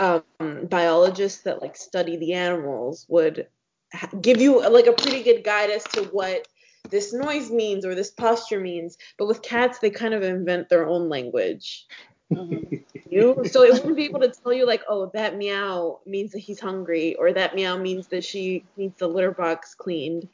[0.00, 0.22] um,
[0.68, 3.46] biologists that like study the animals would
[3.92, 6.46] ha- give you like a pretty good guide as to what
[6.90, 10.86] this noise means or this posture means but with cats they kind of invent their
[10.86, 11.86] own language
[12.32, 12.84] Mhm.
[13.10, 13.44] you.
[13.52, 16.60] So it wouldn't be able to tell you like, oh, that meow means that he's
[16.60, 20.28] hungry, or that meow means that she needs the litter box cleaned,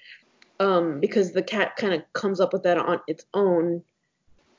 [0.60, 3.82] um, because the cat kind of comes up with that on its own.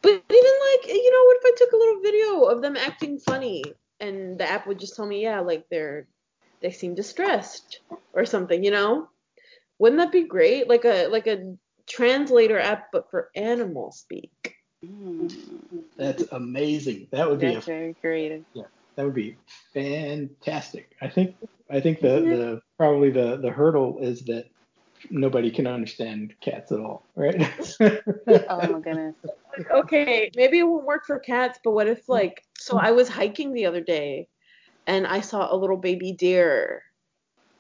[0.02, 3.20] But even like, you know, what if I took a little video of them acting
[3.20, 3.64] funny,
[4.00, 6.08] and the app would just tell me, yeah, like they're
[6.62, 7.82] they seem distressed
[8.14, 9.10] or something, you know?
[9.78, 10.70] Wouldn't that be great?
[10.70, 11.56] Like a like a
[11.88, 14.56] translator app, but for animal speak.
[14.84, 15.34] Mm.
[15.98, 17.08] That's amazing.
[17.12, 18.44] That would be a very creative.
[18.54, 19.38] Yeah, that would be
[19.74, 20.92] fantastic.
[21.02, 21.36] I think
[21.70, 24.46] I think the, the probably the, the hurdle is that
[25.10, 27.42] nobody can understand cats at all, right?
[28.50, 29.16] Oh my goodness.
[29.72, 33.54] okay, maybe it won't work for cats, but what if like so I was hiking
[33.54, 34.28] the other day
[34.88, 36.82] and I saw a little baby deer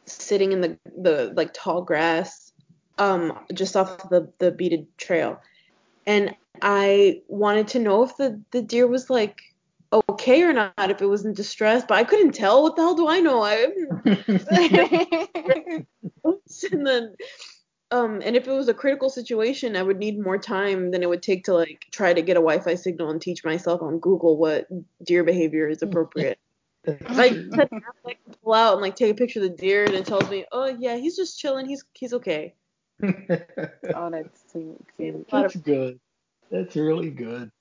[0.05, 2.44] sitting in the the like tall grass
[2.97, 5.41] um just off the the beaded trail.
[6.07, 9.41] And I wanted to know if the the deer was like
[10.09, 12.63] okay or not, if it was in distress, but I couldn't tell.
[12.63, 13.43] What the hell do I know?
[13.43, 13.67] I
[16.71, 17.15] and then
[17.91, 21.09] um and if it was a critical situation i would need more time than it
[21.09, 24.37] would take to like try to get a wi-fi signal and teach myself on google
[24.37, 24.67] what
[25.03, 26.39] deer behavior is appropriate
[26.83, 29.39] if i just had an app that could pull out and like take a picture
[29.39, 32.53] of the deer and it tells me oh yeah he's just chilling he's he's okay
[33.03, 33.09] Oh,
[34.11, 35.27] that's too cute.
[35.31, 35.99] A lot of- good.
[36.51, 37.51] That's really good.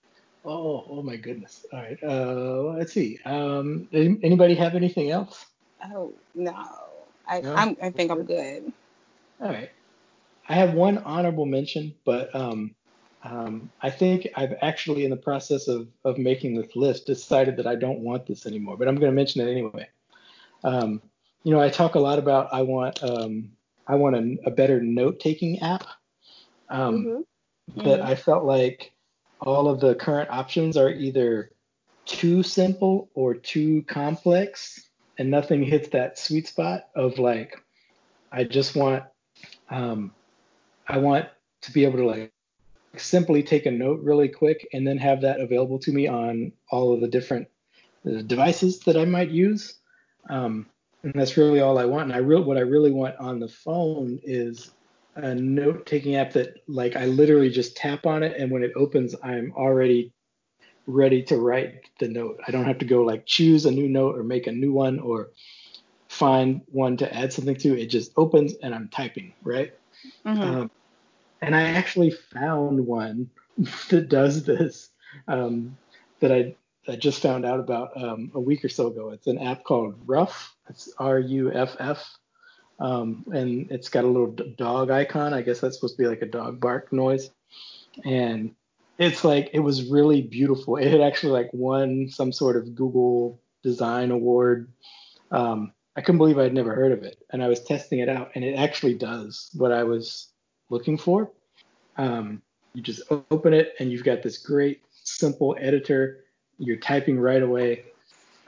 [0.45, 1.65] Oh, oh my goodness.
[1.73, 1.99] All right.
[2.03, 3.19] Uh, let's see.
[3.25, 5.47] Um, anybody have anything else?
[5.83, 6.55] Oh no,
[7.27, 7.55] I No?
[7.55, 8.71] I'm, I think I'm good.
[9.41, 9.71] All right.
[10.49, 12.75] I have one honorable mention, but um,
[13.23, 17.67] um, I think I've actually, in the process of, of making this list, decided that
[17.67, 19.89] I don't want this anymore, but I'm going to mention it anyway.
[20.63, 21.01] Um,
[21.43, 23.53] you know, I talk a lot about I want um,
[23.87, 25.85] I want a, a better note taking app.
[26.69, 27.25] Um, Mhm.
[27.77, 28.05] but Mhm.
[28.05, 28.93] I felt like
[29.41, 31.51] all of the current options are either
[32.07, 37.57] too simple or too complex, and nothing hits that sweet spot of like,
[38.33, 39.05] I just want,
[39.71, 40.15] um,
[40.87, 41.29] I want
[41.63, 42.33] to be able to like
[42.97, 46.93] simply take a note really quick and then have that available to me on all
[46.93, 47.49] of the different
[48.07, 49.79] uh, devices that I might use.
[50.29, 50.67] Um,
[51.05, 52.05] and that's really all I want.
[52.05, 54.73] And I real what I really want on the phone is
[55.15, 58.73] a note taking app that like I literally just tap on it and when it
[58.75, 60.13] opens I'm already
[60.87, 62.41] ready to write the note.
[62.49, 64.99] I don't have to go like choose a new note or make a new one
[64.99, 65.31] or
[66.09, 67.79] find one to add something to.
[67.79, 69.75] It just opens and I'm typing, right?
[70.25, 70.43] Mm-hmm.
[70.43, 70.71] Um,
[71.43, 73.29] and I actually found one
[73.91, 74.89] that does this
[75.29, 75.77] um,
[76.21, 79.11] that I, I just found out about um, a week or so ago.
[79.11, 80.55] It's an app called Ruff.
[80.69, 82.19] It's R U F F.
[82.81, 85.33] Um, and it's got a little dog icon.
[85.33, 87.31] I guess that's supposed to be like a dog bark noise.
[88.05, 88.55] And
[88.99, 90.77] it's like it was really beautiful.
[90.77, 94.69] It had actually like won some sort of Google Design Award.
[95.31, 98.33] Um, I couldn't believe I'd never heard of it, and I was testing it out,
[98.35, 100.33] and it actually does what I was
[100.69, 101.31] looking for.
[101.97, 106.25] Um, you just open it, and you've got this great simple editor.
[106.59, 107.85] You're typing right away.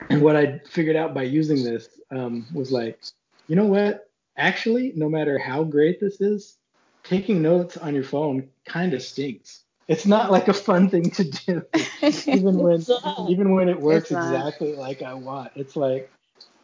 [0.09, 2.99] And what I figured out by using this um, was like,
[3.47, 4.09] you know what?
[4.37, 6.57] Actually, no matter how great this is,
[7.03, 11.23] taking notes on your phone kind of stinks it's not like a fun thing to
[11.23, 11.65] do,
[12.27, 12.85] even when
[13.29, 15.51] even when it works exactly like I want.
[15.55, 16.11] It's like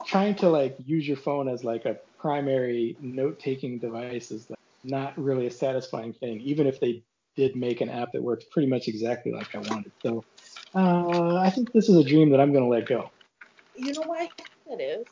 [0.06, 5.18] trying to like use your phone as like a primary note-taking device is like not
[5.18, 7.04] really a satisfying thing, even if they
[7.36, 9.92] did make an app that works pretty much exactly like I wanted.
[10.02, 10.26] So
[10.76, 13.12] uh, I think this is a dream that I'm going to let go.
[13.76, 15.06] You know why I think that is?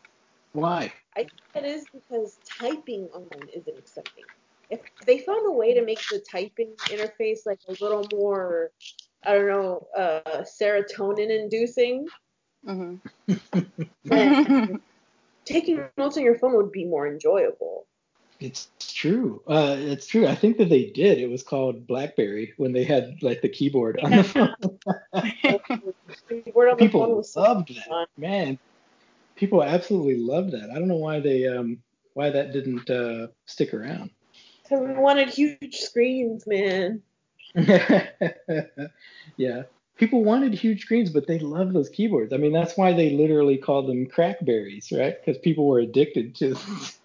[0.53, 0.91] Why?
[1.15, 4.25] I think that is because typing on isn't accepting
[4.71, 8.71] if they found a way to make the typing interface like a little more,
[9.23, 12.07] I don't know, uh, serotonin inducing,
[12.65, 13.35] mm-hmm.
[15.45, 17.85] taking notes on your phone would be more enjoyable.
[18.41, 19.41] It's true.
[19.47, 20.25] Uh, it's true.
[20.25, 21.19] I think that they did.
[21.19, 24.55] It was called BlackBerry when they had like the keyboard on the phone.
[26.77, 28.07] people loved that.
[28.17, 28.57] Man,
[29.35, 30.71] people absolutely loved that.
[30.71, 31.77] I don't know why they um
[32.13, 34.09] why that didn't uh, stick around.
[34.63, 37.03] Because we wanted huge screens, man.
[39.37, 39.63] yeah.
[39.97, 42.33] People wanted huge screens, but they loved those keyboards.
[42.33, 45.15] I mean, that's why they literally called them crackberries, right?
[45.23, 46.57] Because people were addicted to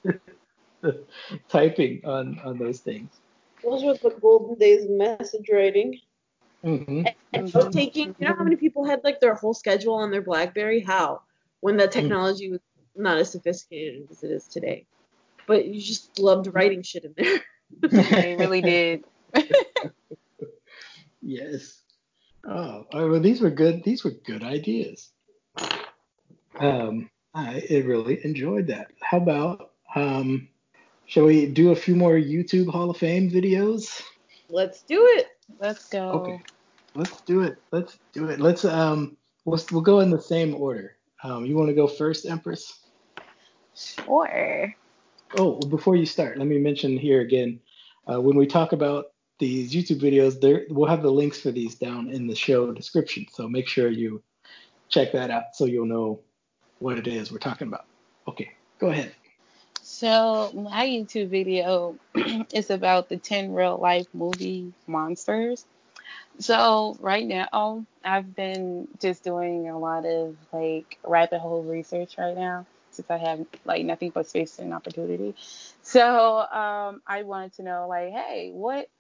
[1.49, 3.11] typing on, on those things.
[3.62, 5.99] Those were the golden days of message writing.
[6.64, 7.07] Mm-hmm.
[7.33, 8.14] And note taking.
[8.18, 10.81] You know how many people had like their whole schedule on their BlackBerry?
[10.81, 11.22] How?
[11.61, 12.61] When the technology was
[12.97, 14.87] not as sophisticated as it is today.
[15.47, 17.41] But you just loved writing shit in there.
[18.20, 19.05] they really did.
[21.22, 21.83] yes.
[22.45, 23.83] Oh, oh, well, these were good.
[23.85, 25.11] These were good ideas.
[26.59, 28.89] Um, I really enjoyed that.
[29.01, 30.49] How about um,
[31.07, 34.02] shall we do a few more YouTube Hall of Fame videos?
[34.48, 35.28] Let's do it.
[35.59, 36.11] Let's go.
[36.11, 36.42] Okay.
[36.94, 37.59] Let's do it.
[37.72, 38.40] Let's do it.
[38.40, 40.96] Let's um, we'll, we'll go in the same order.
[41.22, 42.80] Um, you want to go first, Empress?
[43.74, 44.74] Sure.
[45.38, 47.61] Oh, before you start, let me mention here again
[48.11, 49.07] uh, when we talk about
[49.38, 53.26] these YouTube videos, there we'll have the links for these down in the show description.
[53.30, 54.22] So make sure you
[54.88, 56.20] check that out so you'll know
[56.78, 57.86] what it is we're talking about.
[58.28, 59.14] Okay, go ahead.
[59.99, 61.99] So my YouTube video
[62.53, 65.64] is about the 10 real life movie monsters.
[66.38, 72.36] So right now I've been just doing a lot of like rabbit hole research right
[72.36, 75.34] now since I have like nothing but space and opportunity.
[75.80, 78.90] So um, I wanted to know like, hey, what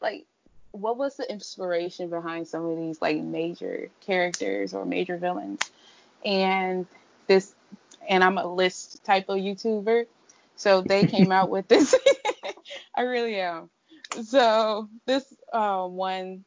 [0.00, 0.24] like
[0.70, 5.72] what was the inspiration behind some of these like major characters or major villains?
[6.24, 6.86] And
[7.26, 7.52] this
[8.08, 10.06] and I'm a list type of YouTuber.
[10.56, 11.94] So they came out with this.
[12.94, 13.70] I really am.
[14.22, 16.44] So this uh, one,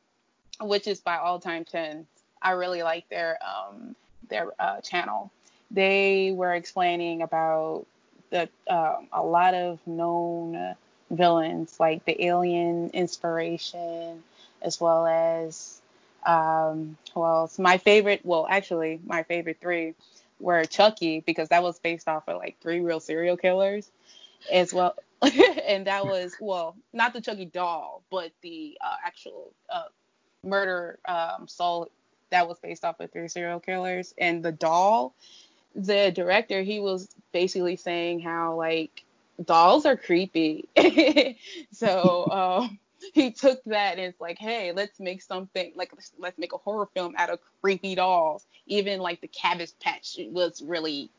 [0.62, 2.06] which is by all time 10,
[2.42, 3.96] I really like their um,
[4.30, 5.32] their uh, channel
[5.72, 7.86] they were explaining about
[8.30, 10.76] the um, a lot of known
[11.10, 14.24] villains like the alien inspiration
[14.62, 15.82] as well as
[16.26, 19.94] um, well it's my favorite well actually my favorite three
[20.40, 23.92] were chucky because that was based off of like three real serial killers
[24.52, 24.96] as well.
[25.68, 29.84] And that was well not the chucky doll but the uh, actual uh,
[30.44, 31.90] murder um, soul
[32.30, 34.14] that was based off of three serial killers.
[34.18, 35.14] And the doll
[35.76, 39.04] the director he was basically saying how like
[39.44, 40.68] dolls are creepy.
[41.72, 42.80] So um,
[43.18, 46.88] he took that and it's like hey let's make something like let's make a horror
[46.94, 51.10] film out of creepy dolls even like the cabbage patch was really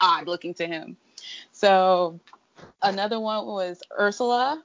[0.00, 0.96] odd looking to him
[1.52, 2.18] so
[2.82, 4.62] another one was ursula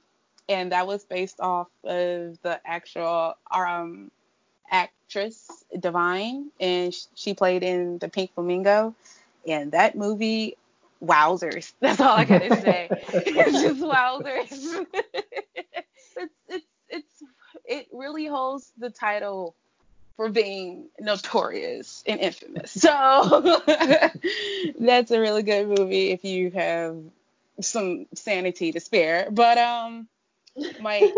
[0.48, 4.10] and that was based off of the actual um
[4.70, 8.94] actress divine and she played in the pink flamingo
[9.46, 10.56] and that movie,
[11.04, 11.72] wowzers.
[11.80, 12.88] That's all I gotta say.
[13.12, 14.86] it's just wowzers.
[17.64, 19.54] it really holds the title
[20.16, 22.72] for being notorious and infamous.
[22.72, 23.62] So
[24.78, 26.98] that's a really good movie if you have
[27.60, 29.28] some sanity to spare.
[29.30, 30.08] But um
[30.80, 31.00] my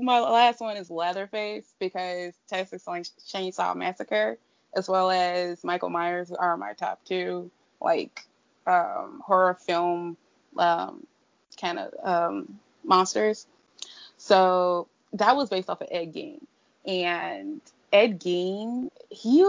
[0.00, 4.38] my last one is Leatherface because Texas Chainsaw Massacre
[4.76, 8.26] as well as Michael Myers are my top two like
[8.66, 10.16] um, horror film
[10.58, 11.06] um,
[11.60, 13.46] kind of um, monsters.
[14.16, 16.40] So that was based off of Ed Gein,
[16.86, 17.60] and
[17.92, 19.44] Ed Gein, he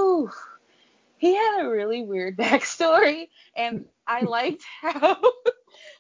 [1.18, 5.18] he had a really weird backstory, and I liked how.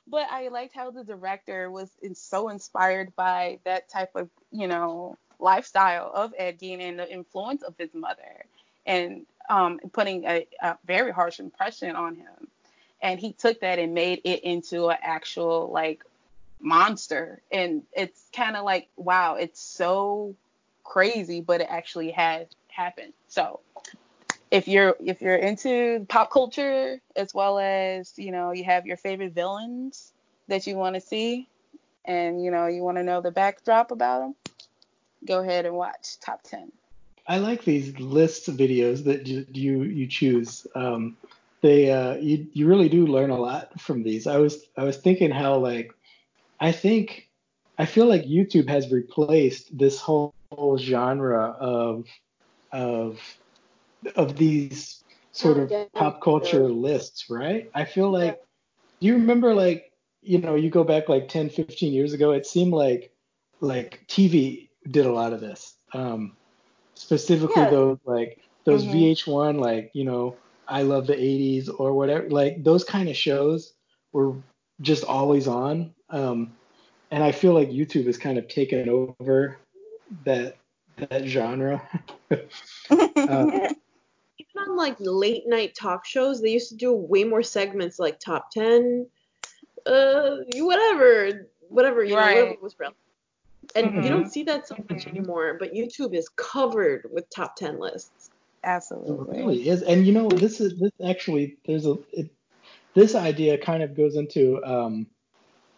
[0.07, 5.17] but I liked how the director was so inspired by that type of, you know,
[5.39, 8.45] lifestyle of Ed Gein and the influence of his mother,
[8.85, 12.47] and um, putting a, a very harsh impression on him.
[13.01, 16.03] And he took that and made it into an actual like
[16.59, 17.41] monster.
[17.51, 20.35] And it's kind of like, wow, it's so
[20.83, 23.13] crazy, but it actually has happened.
[23.27, 23.59] So
[24.51, 28.97] if you're if you're into pop culture as well as you know you have your
[28.97, 30.13] favorite villains
[30.47, 31.47] that you want to see
[32.05, 34.35] and you know you want to know the backdrop about them
[35.25, 36.71] go ahead and watch top 10
[37.27, 41.17] i like these list videos that you you, you choose um,
[41.61, 44.97] they uh, you, you really do learn a lot from these i was i was
[44.97, 45.94] thinking how like
[46.59, 47.29] I think
[47.77, 52.05] I feel like YouTube has replaced this whole, whole genre of
[52.71, 53.19] of
[54.15, 57.69] of these sort of pop culture lists, right?
[57.73, 58.41] I feel like
[58.99, 59.91] do you remember like
[60.21, 63.11] you know, you go back like 10, 15 years ago, it seemed like
[63.59, 65.75] like TV did a lot of this.
[65.93, 66.35] Um
[66.93, 67.69] specifically yeah.
[67.69, 68.97] those like those mm-hmm.
[68.97, 70.35] VH1 like, you know,
[70.67, 73.73] I love the 80s or whatever, like those kind of shows
[74.13, 74.35] were
[74.81, 76.51] just always on um,
[77.11, 79.57] and I feel like YouTube has kind of taken over
[80.23, 80.57] that
[80.97, 81.81] that genre.
[82.31, 82.37] uh,
[84.37, 88.19] Even on like late night talk shows, they used to do way more segments like
[88.19, 89.07] top ten,
[89.85, 92.35] uh, whatever, whatever you right.
[92.35, 92.99] know, whatever was relevant.
[93.75, 94.01] And mm-hmm.
[94.03, 95.57] you don't see that so much anymore.
[95.59, 98.29] But YouTube is covered with top ten lists.
[98.63, 99.37] Absolutely.
[99.37, 99.81] It really is.
[99.83, 102.29] And you know, this is this actually there's a it,
[102.95, 105.07] this idea kind of goes into um,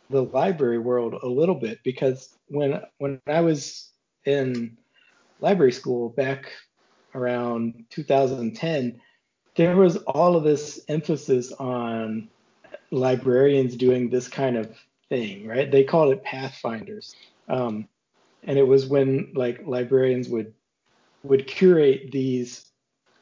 [0.10, 3.90] the library world a little bit because when when I was
[4.26, 4.78] in
[5.42, 6.52] library school back
[7.14, 9.02] around 2010,
[9.56, 12.30] there was all of this emphasis on
[12.92, 14.78] librarians doing this kind of
[15.10, 15.70] thing, right?
[15.70, 17.16] They called it pathfinders,
[17.50, 17.88] um,
[18.44, 20.54] and it was when like librarians would
[21.24, 22.72] would curate these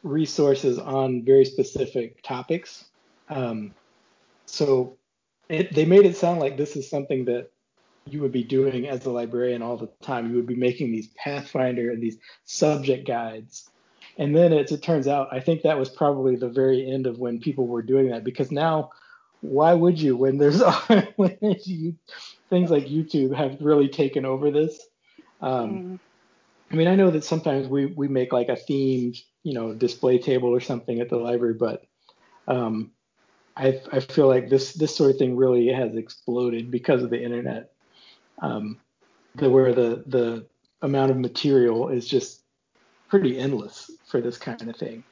[0.03, 2.85] resources on very specific topics.
[3.29, 3.73] Um,
[4.45, 4.97] so
[5.49, 7.51] it, they made it sound like this is something that
[8.07, 10.29] you would be doing as a librarian all the time.
[10.29, 13.69] You would be making these Pathfinder and these subject guides.
[14.17, 17.17] And then as it turns out, I think that was probably the very end of
[17.17, 18.91] when people were doing that because now,
[19.41, 20.61] why would you when there's
[21.15, 21.95] when you,
[22.49, 24.79] things like YouTube have really taken over this?
[25.41, 25.99] Um, mm.
[26.71, 30.17] I mean, I know that sometimes we we make like a themed, you know, display
[30.17, 31.85] table or something at the library, but
[32.47, 32.91] um,
[33.57, 37.21] I, I feel like this this sort of thing really has exploded because of the
[37.21, 37.71] internet,
[38.41, 38.79] um,
[39.35, 40.45] the, where the the
[40.81, 42.41] amount of material is just
[43.07, 45.03] pretty endless for this kind of thing.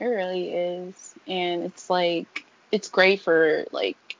[0.00, 4.16] It really is, and it's like it's great for like,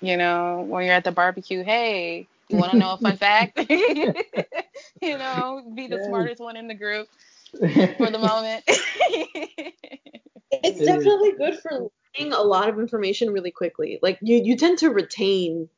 [0.00, 1.62] you know, when you're at the barbecue.
[1.62, 3.58] Hey, you want to know a fun fact?
[3.68, 7.08] you know, be the smartest one in the group
[7.52, 8.64] for the moment.
[10.50, 13.98] it's definitely good for a lot of information really quickly.
[14.02, 15.68] Like you, you tend to retain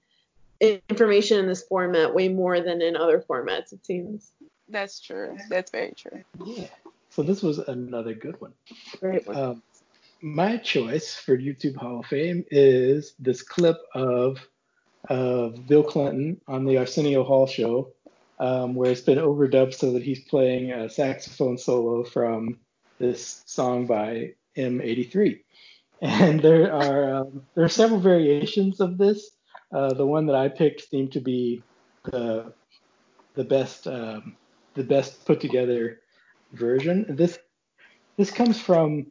[0.60, 3.72] information in this format way more than in other formats.
[3.72, 4.32] It seems.
[4.68, 5.36] That's true.
[5.48, 6.24] That's very true.
[6.44, 6.66] Yeah.
[7.10, 8.52] So this was another good one.
[9.00, 9.36] Great one.
[9.36, 9.62] Um,
[10.20, 14.38] my choice for YouTube Hall of Fame is this clip of
[15.10, 17.92] of Bill Clinton on the Arsenio Hall show,
[18.38, 22.58] um, where it's been overdubbed so that he's playing a saxophone solo from
[22.98, 25.40] this song by M83
[26.00, 29.30] and there are um, there are several variations of this.
[29.72, 31.62] Uh, the one that I picked seemed to be
[32.04, 32.52] the
[33.34, 34.36] the best um,
[34.74, 36.00] the best put together
[36.52, 37.06] version.
[37.08, 37.38] This
[38.16, 39.06] this comes from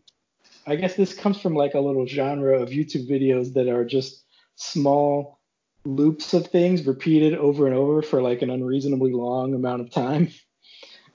[0.65, 4.23] I guess this comes from like a little genre of YouTube videos that are just
[4.55, 5.39] small
[5.85, 10.29] loops of things repeated over and over for like an unreasonably long amount of time.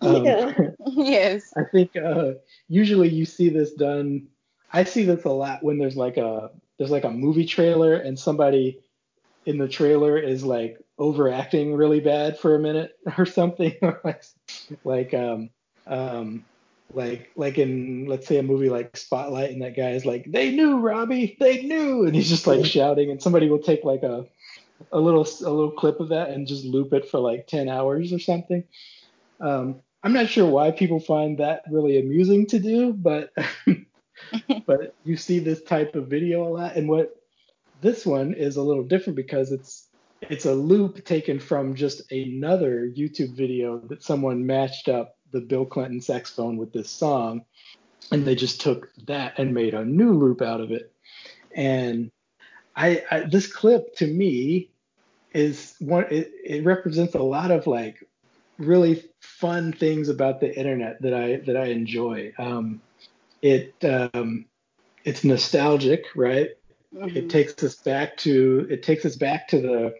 [0.00, 0.54] Um, yeah.
[0.86, 1.52] yes.
[1.56, 2.34] I think uh,
[2.68, 4.28] usually you see this done
[4.72, 8.18] I see this a lot when there's like a there's like a movie trailer and
[8.18, 8.80] somebody
[9.46, 13.74] in the trailer is like overacting really bad for a minute or something.
[14.84, 15.50] Like um
[15.86, 16.44] um
[16.92, 20.50] like like in let's say a movie like Spotlight and that guy is like they
[20.50, 22.04] knew Robbie they knew.
[22.04, 24.26] And he's just like shouting and somebody will take like a
[24.92, 28.12] a little a little clip of that and just loop it for like 10 hours
[28.12, 28.64] or something.
[29.40, 33.32] Um, I'm not sure why people find that really amusing to do but
[34.66, 37.14] but you see this type of video a lot and what
[37.80, 39.88] this one is a little different because it's
[40.22, 45.64] it's a loop taken from just another YouTube video that someone matched up the Bill
[45.64, 47.44] Clinton saxophone with this song,
[48.10, 50.92] and they just took that and made a new loop out of it.
[51.54, 52.10] And
[52.74, 54.70] I, I this clip to me
[55.32, 58.02] is one it, it represents a lot of like
[58.58, 62.32] really fun things about the internet that I that I enjoy.
[62.38, 62.80] Um,
[63.42, 64.46] it um,
[65.04, 66.50] it's nostalgic, right?
[66.94, 67.16] Mm-hmm.
[67.16, 69.94] It takes us back to it takes us back to the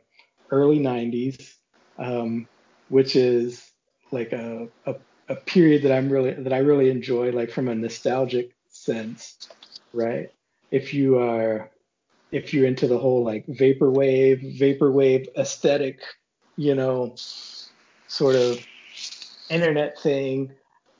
[0.50, 1.54] early 90s,
[1.98, 2.48] um,
[2.88, 3.70] which is
[4.10, 4.94] like a, a,
[5.28, 9.48] a period that I'm really that I really enjoy, like from a nostalgic sense,
[9.92, 10.32] right?
[10.70, 11.70] If you are
[12.30, 16.00] if you're into the whole like vaporwave, vaporwave aesthetic,
[16.56, 17.14] you know,
[18.06, 18.58] sort of
[19.50, 20.52] internet thing,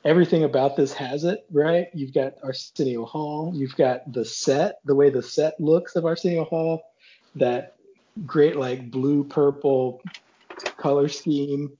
[0.03, 1.87] everything about this has it, right?
[1.93, 6.45] You've got Arsenio Hall, you've got the set, the way the set looks of Arsenio
[6.45, 6.83] Hall,
[7.35, 7.75] that
[8.25, 10.01] great like blue purple
[10.77, 11.77] color scheme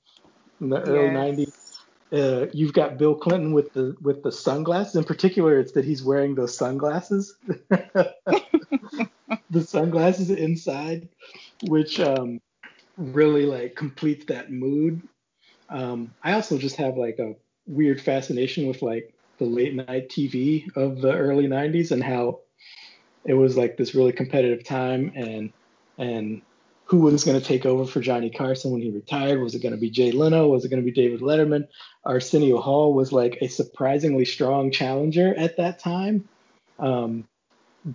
[0.61, 0.87] in the yes.
[0.87, 1.65] early 90s.
[2.11, 4.95] Uh, you've got Bill Clinton with the with the sunglasses.
[4.95, 7.35] In particular, it's that he's wearing those sunglasses,
[7.69, 8.17] the
[9.63, 11.07] sunglasses inside,
[11.67, 12.41] which um,
[12.97, 15.07] really like completes that mood.
[15.69, 17.35] Um, I also just have like a
[17.69, 22.39] weird fascination with like the late night TV of the early 90s and how
[23.25, 25.53] it was like this really competitive time and
[25.97, 26.41] and
[26.85, 29.39] who was going to take over for Johnny Carson when he retired?
[29.39, 30.47] Was it going to be Jay Leno?
[30.47, 31.67] Was it going to be David Letterman?
[32.03, 36.27] Arsenio Hall was like a surprisingly strong challenger at that time.
[36.79, 37.27] Um,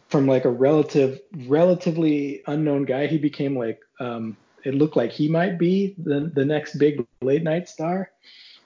[0.09, 5.29] from like a relative, relatively unknown guy, he became like um, it looked like he
[5.29, 8.11] might be the the next big late night star.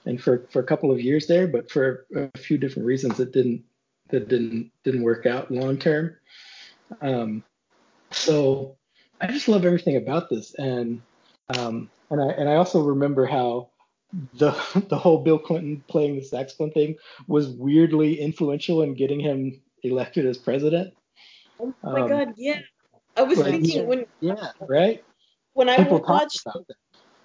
[0.05, 3.31] And for for a couple of years there, but for a few different reasons, it
[3.31, 3.63] didn't
[4.09, 6.15] that didn't didn't work out long term.
[7.01, 7.43] Um,
[8.11, 8.77] so
[9.21, 11.01] I just love everything about this, and
[11.57, 13.69] um, and I and I also remember how
[14.33, 14.51] the
[14.89, 16.95] the whole Bill Clinton playing the saxophone thing
[17.27, 20.93] was weirdly influential in getting him elected as president.
[21.59, 22.59] Oh my um, god, yeah.
[23.17, 25.03] I was thinking when yeah, right.
[25.53, 26.45] When I watched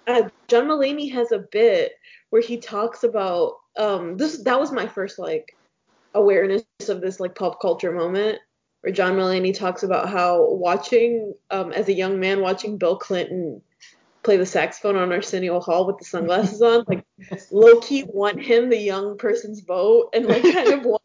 [0.07, 1.93] uh, John Mulaney has a bit
[2.29, 5.55] where he talks about um this that was my first like
[6.13, 8.39] awareness of this like pop culture moment
[8.85, 13.59] where John Mulaney talks about how watching, um, as a young man, watching Bill Clinton
[14.21, 17.03] play the saxophone on Arsenio Hall with the sunglasses on, like
[17.51, 21.01] low key want him the young person's vote and like kind of want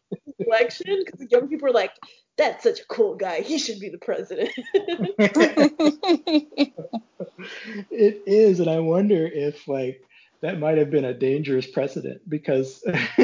[0.51, 1.91] election because the young people are like,
[2.37, 3.41] that's such a cool guy.
[3.41, 4.51] He should be the president.
[7.89, 10.01] it is, and I wonder if like
[10.41, 12.83] that might have been a dangerous precedent because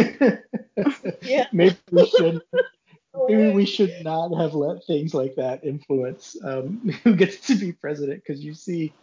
[1.22, 1.48] yeah.
[1.52, 2.42] maybe we should
[3.28, 7.72] maybe we should not have let things like that influence um, who gets to be
[7.72, 8.94] president because you see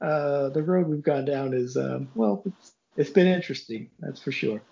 [0.00, 4.32] uh, the road we've gone down is um, well it's, it's been interesting that's for
[4.32, 4.62] sure,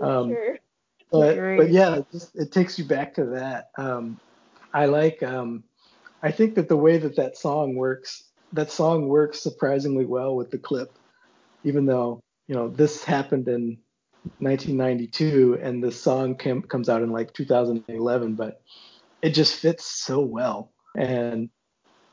[0.00, 0.58] um, sure.
[1.20, 3.70] But, but yeah it, just, it takes you back to that.
[3.78, 4.18] Um,
[4.72, 5.64] i like um,
[6.22, 10.50] i think that the way that that song works that song works surprisingly well with
[10.50, 10.98] the clip
[11.62, 13.78] even though you know this happened in
[14.38, 18.62] 1992 and the song came, comes out in like 2011 but
[19.24, 20.70] it just fits so well.
[20.96, 21.48] And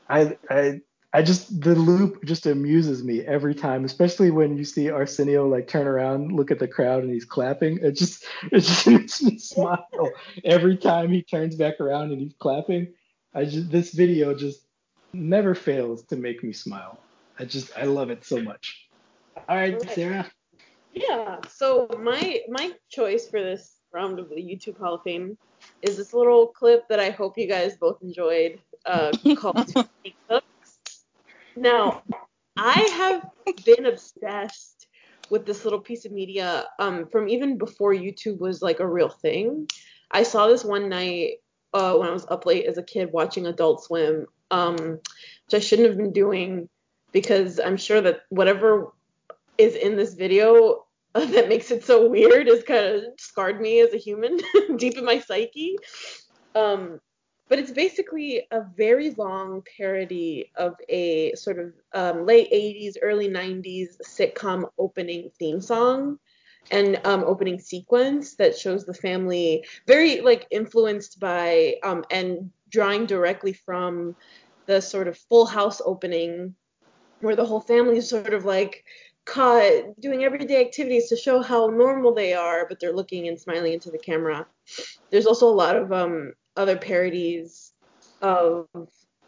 [0.08, 0.80] i i
[1.12, 5.68] i just the loop just amuses me every time especially when you see arsenio like
[5.68, 7.78] turn around look at the crowd and he's clapping.
[7.82, 9.86] It just it just makes me smile
[10.44, 12.94] every time he turns back around and he's clapping.
[13.34, 14.60] I just this video just
[15.12, 16.98] never fails to make me smile.
[17.38, 18.88] I just i love it so much.
[19.48, 20.30] All right sarah.
[20.92, 21.38] Yeah.
[21.48, 25.36] So my my choice for this round of the YouTube Hall of Fame
[25.82, 29.72] is this little clip that I hope you guys both enjoyed uh, called
[31.56, 32.02] Now,
[32.56, 33.30] I have
[33.64, 34.86] been obsessed
[35.30, 39.08] with this little piece of media um, from even before YouTube was like a real
[39.08, 39.68] thing.
[40.10, 41.38] I saw this one night
[41.72, 45.58] uh, when I was up late as a kid watching Adult Swim, um, which I
[45.58, 46.68] shouldn't have been doing
[47.12, 48.92] because I'm sure that whatever
[49.58, 53.92] is in this video that makes it so weird has kind of scarred me as
[53.92, 54.38] a human
[54.76, 55.76] deep in my psyche.
[56.54, 57.00] Um,
[57.48, 63.28] but it's basically a very long parody of a sort of um, late 80s, early
[63.28, 66.18] 90s sitcom opening theme song
[66.70, 73.06] and um, opening sequence that shows the family very like influenced by um, and drawing
[73.06, 74.16] directly from
[74.66, 76.54] the sort of Full House opening
[77.20, 78.84] where the whole family is sort of like
[79.24, 83.74] caught doing everyday activities to show how normal they are, but they're looking and smiling
[83.74, 84.46] into the camera.
[85.10, 87.72] There's also a lot of um, other parodies
[88.20, 88.66] of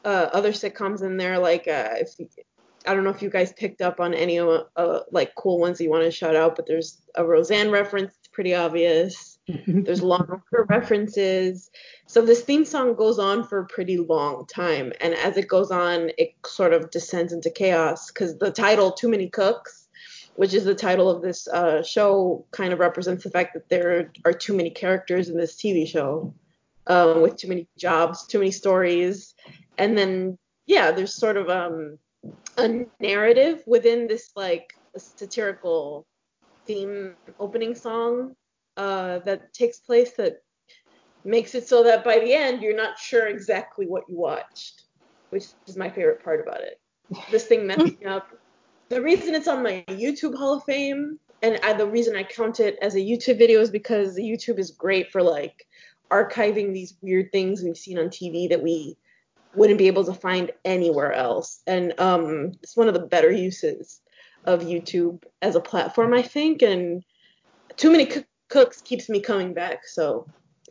[0.04, 2.14] uh, other sitcoms in there, like uh, if
[2.86, 5.90] I don't know if you guys picked up on any uh, like cool ones you
[5.90, 9.38] want to shout out, but there's a Roseanne reference, it's pretty obvious.
[9.66, 11.70] there's longer references.
[12.06, 15.70] So this theme song goes on for a pretty long time, and as it goes
[15.70, 19.88] on, it sort of descends into chaos because the title "Too Many Cooks,"
[20.36, 24.10] which is the title of this uh, show, kind of represents the fact that there
[24.24, 26.34] are too many characters in this TV show,
[26.86, 29.34] um, with too many jobs, too many stories,
[29.78, 31.98] and then yeah, there's sort of um
[32.56, 36.06] a narrative within this like satirical
[36.66, 38.34] theme opening song
[38.76, 40.36] uh, that takes place that
[41.24, 44.82] makes it so that by the end you're not sure exactly what you watched,
[45.30, 46.80] which is my favorite part about it.
[47.30, 48.28] This thing messed me up.
[48.88, 52.60] The reason it's on my YouTube Hall of Fame and I, the reason I count
[52.60, 55.66] it as a YouTube video is because YouTube is great for like
[56.10, 58.96] archiving these weird things we've seen on TV that we
[59.54, 61.62] wouldn't be able to find anywhere else.
[61.66, 64.00] And um, it's one of the better uses
[64.44, 66.62] of YouTube as a platform, I think.
[66.62, 67.04] And
[67.76, 69.86] too many c- cooks keeps me coming back.
[69.86, 70.26] So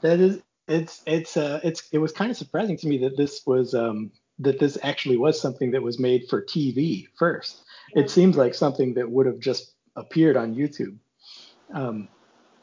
[0.00, 3.42] that is it's it's uh it's it was kind of surprising to me that this
[3.46, 7.62] was um that this actually was something that was made for TV first.
[7.94, 10.96] It seems like something that would have just appeared on YouTube.
[11.72, 12.08] Um,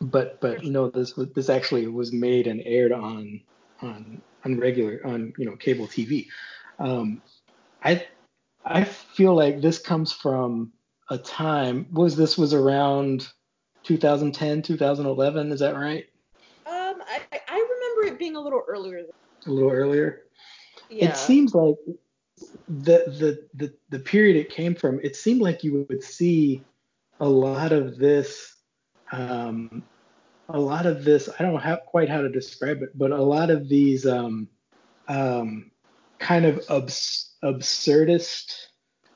[0.01, 3.41] but but no, this this actually was made and aired on
[3.81, 6.27] on on regular on you know cable TV.
[6.79, 7.21] Um,
[7.83, 8.05] I
[8.63, 10.71] I feel like this comes from
[11.09, 13.27] a time was this was around
[13.83, 16.05] 2010 2011 is that right?
[16.65, 19.03] Um, I I remember it being a little earlier.
[19.45, 20.23] A little earlier.
[20.89, 21.09] Yeah.
[21.09, 21.75] It seems like
[22.67, 24.99] the the the the period it came from.
[25.03, 26.63] It seemed like you would see
[27.19, 28.55] a lot of this
[29.11, 29.83] um,
[30.49, 33.49] a lot of this i don't how, quite how to describe it but a lot
[33.49, 34.47] of these um,
[35.07, 35.71] um,
[36.19, 38.53] kind of abs- absurdist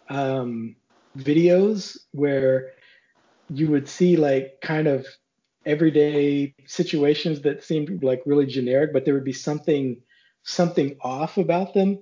[0.09, 0.75] um,
[1.17, 2.71] videos where
[3.49, 5.05] you would see like kind of
[5.65, 10.01] everyday situations that seemed like really generic but there would be something
[10.43, 11.99] something off about them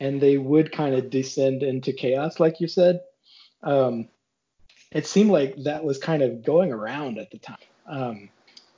[0.00, 3.00] and they would kind of descend into chaos like you said.
[3.62, 4.08] Um,
[4.90, 7.56] it seemed like that was kind of going around at the time.
[7.86, 8.28] Um,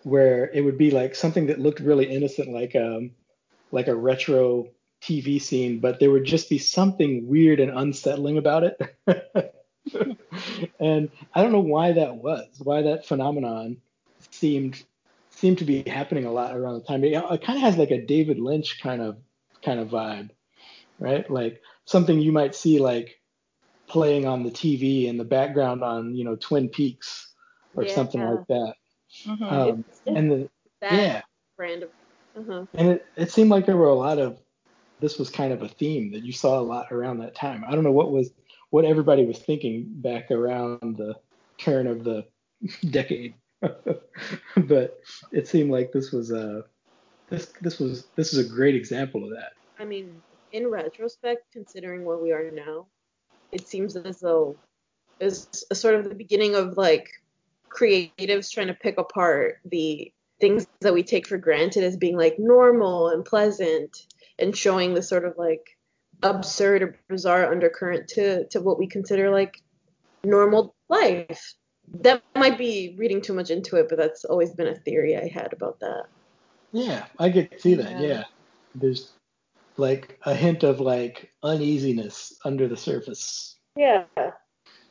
[0.02, 3.10] where it would be like something that looked really innocent, like um,
[3.70, 4.68] like a retro
[5.02, 8.80] TV scene, but there would just be something weird and unsettling about it.
[10.80, 13.78] and I don't know why that was, why that phenomenon
[14.30, 14.82] seemed
[15.30, 17.02] seemed to be happening a lot around the time.
[17.02, 19.16] It, it kind of has like a David Lynch kind of
[19.62, 20.30] kind of vibe,
[20.98, 21.30] right?
[21.30, 23.19] Like something you might see like
[23.90, 27.34] playing on the TV in the background on you know Twin Peaks
[27.74, 27.94] or yeah.
[27.94, 28.74] something like that.
[29.26, 29.44] Mm-hmm.
[29.44, 31.22] Um, it's, it's and the yeah,
[31.56, 31.90] brand of.
[32.38, 32.64] Uh-huh.
[32.74, 34.38] And it, it seemed like there were a lot of
[35.00, 37.64] this was kind of a theme that you saw a lot around that time.
[37.66, 38.30] I don't know what was
[38.70, 41.16] what everybody was thinking back around the
[41.58, 42.24] turn of the
[42.90, 45.00] decade, but
[45.32, 46.64] it seemed like this was a
[47.28, 49.52] this this was this is a great example of that.
[49.80, 50.22] I mean,
[50.52, 52.86] in retrospect, considering where we are now,
[53.52, 54.56] it seems as though
[55.20, 57.10] is sort of the beginning of like
[57.68, 62.38] creatives trying to pick apart the things that we take for granted as being like
[62.38, 64.06] normal and pleasant
[64.38, 65.76] and showing the sort of like
[66.22, 69.62] absurd or bizarre undercurrent to to what we consider like
[70.24, 71.54] normal life.
[72.02, 75.28] That might be reading too much into it, but that's always been a theory I
[75.28, 76.04] had about that.
[76.72, 78.00] Yeah, I get see that.
[78.00, 78.06] Yeah.
[78.06, 78.24] yeah.
[78.74, 79.10] There's
[79.80, 83.56] like a hint of like uneasiness under the surface.
[83.76, 84.04] Yeah.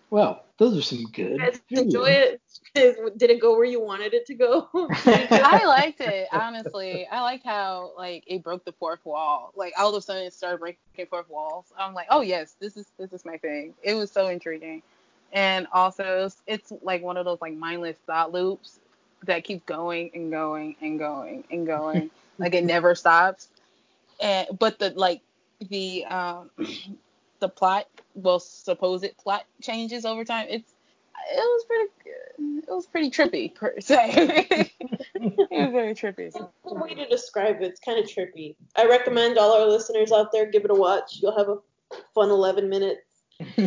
[0.10, 1.40] Well, those are some good.
[1.70, 2.42] Enjoy it.
[2.74, 4.68] Did it go where you wanted it to go?
[4.74, 7.08] I liked it honestly.
[7.08, 9.54] I liked how like it broke the fourth wall.
[9.56, 11.66] Like all of a sudden it started breaking fourth walls.
[11.78, 13.74] I'm like, oh yes, this is this is my thing.
[13.84, 14.82] It was so intriguing,
[15.32, 18.80] and also it's, it's like one of those like mindless thought loops
[19.26, 22.10] that keeps going and going and going and going.
[22.40, 23.50] like it never stops.
[24.22, 25.22] And but the like
[25.60, 26.50] the um
[27.40, 30.48] the plot well supposed plot changes over time.
[30.50, 30.74] It's
[31.32, 32.64] it was pretty good.
[32.68, 34.12] It was pretty trippy per se.
[35.16, 36.32] it was very trippy.
[36.32, 38.56] The way to describe it, it's kind of trippy.
[38.76, 41.20] I recommend all our listeners out there give it a watch.
[41.22, 41.58] You'll have a
[42.14, 43.02] fun 11 minutes.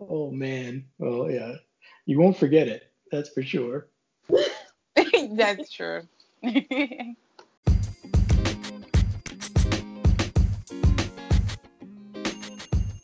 [0.00, 0.84] oh man.
[0.98, 1.54] Well, yeah.
[2.06, 2.90] You won't forget it.
[3.10, 3.88] That's for sure.
[5.30, 6.02] That's true.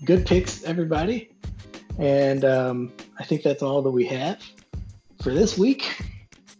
[0.09, 1.28] Good picks, everybody.
[1.98, 4.42] And um, I think that's all that we have
[5.22, 6.02] for this week.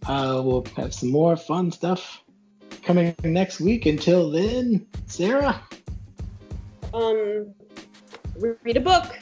[0.07, 2.23] Uh, we'll have some more fun stuff
[2.83, 3.87] coming next week.
[3.87, 5.63] Until then, Sarah.
[6.93, 7.55] Um,
[8.37, 9.19] read a book.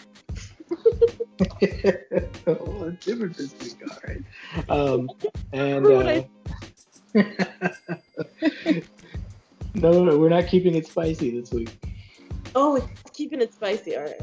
[2.49, 4.25] oh, different this week, all right.
[4.69, 5.09] Um,
[5.53, 6.23] and uh,
[9.75, 11.71] no, no, we're not keeping it spicy this week.
[12.59, 13.97] Oh, it's keeping it spicy.
[13.97, 14.17] All right.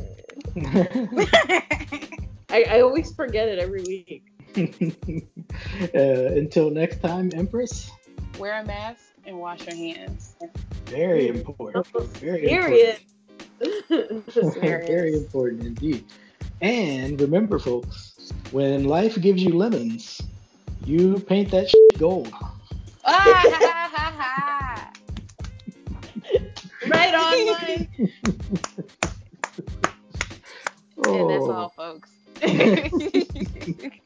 [2.50, 4.26] I, I always forget it every week.
[5.96, 7.92] uh, until next time, Empress.
[8.40, 10.36] Wear a mask and wash your hands.
[10.86, 11.86] Very important.
[12.18, 12.98] Very Period.
[13.60, 14.26] important.
[14.88, 16.04] Very important indeed.
[16.60, 20.20] And remember, folks, when life gives you lemons,
[20.86, 22.34] you paint that shit gold
[26.88, 27.34] right on,
[31.06, 31.20] oh.
[31.20, 31.52] And that's oh.
[31.52, 32.10] all, folks.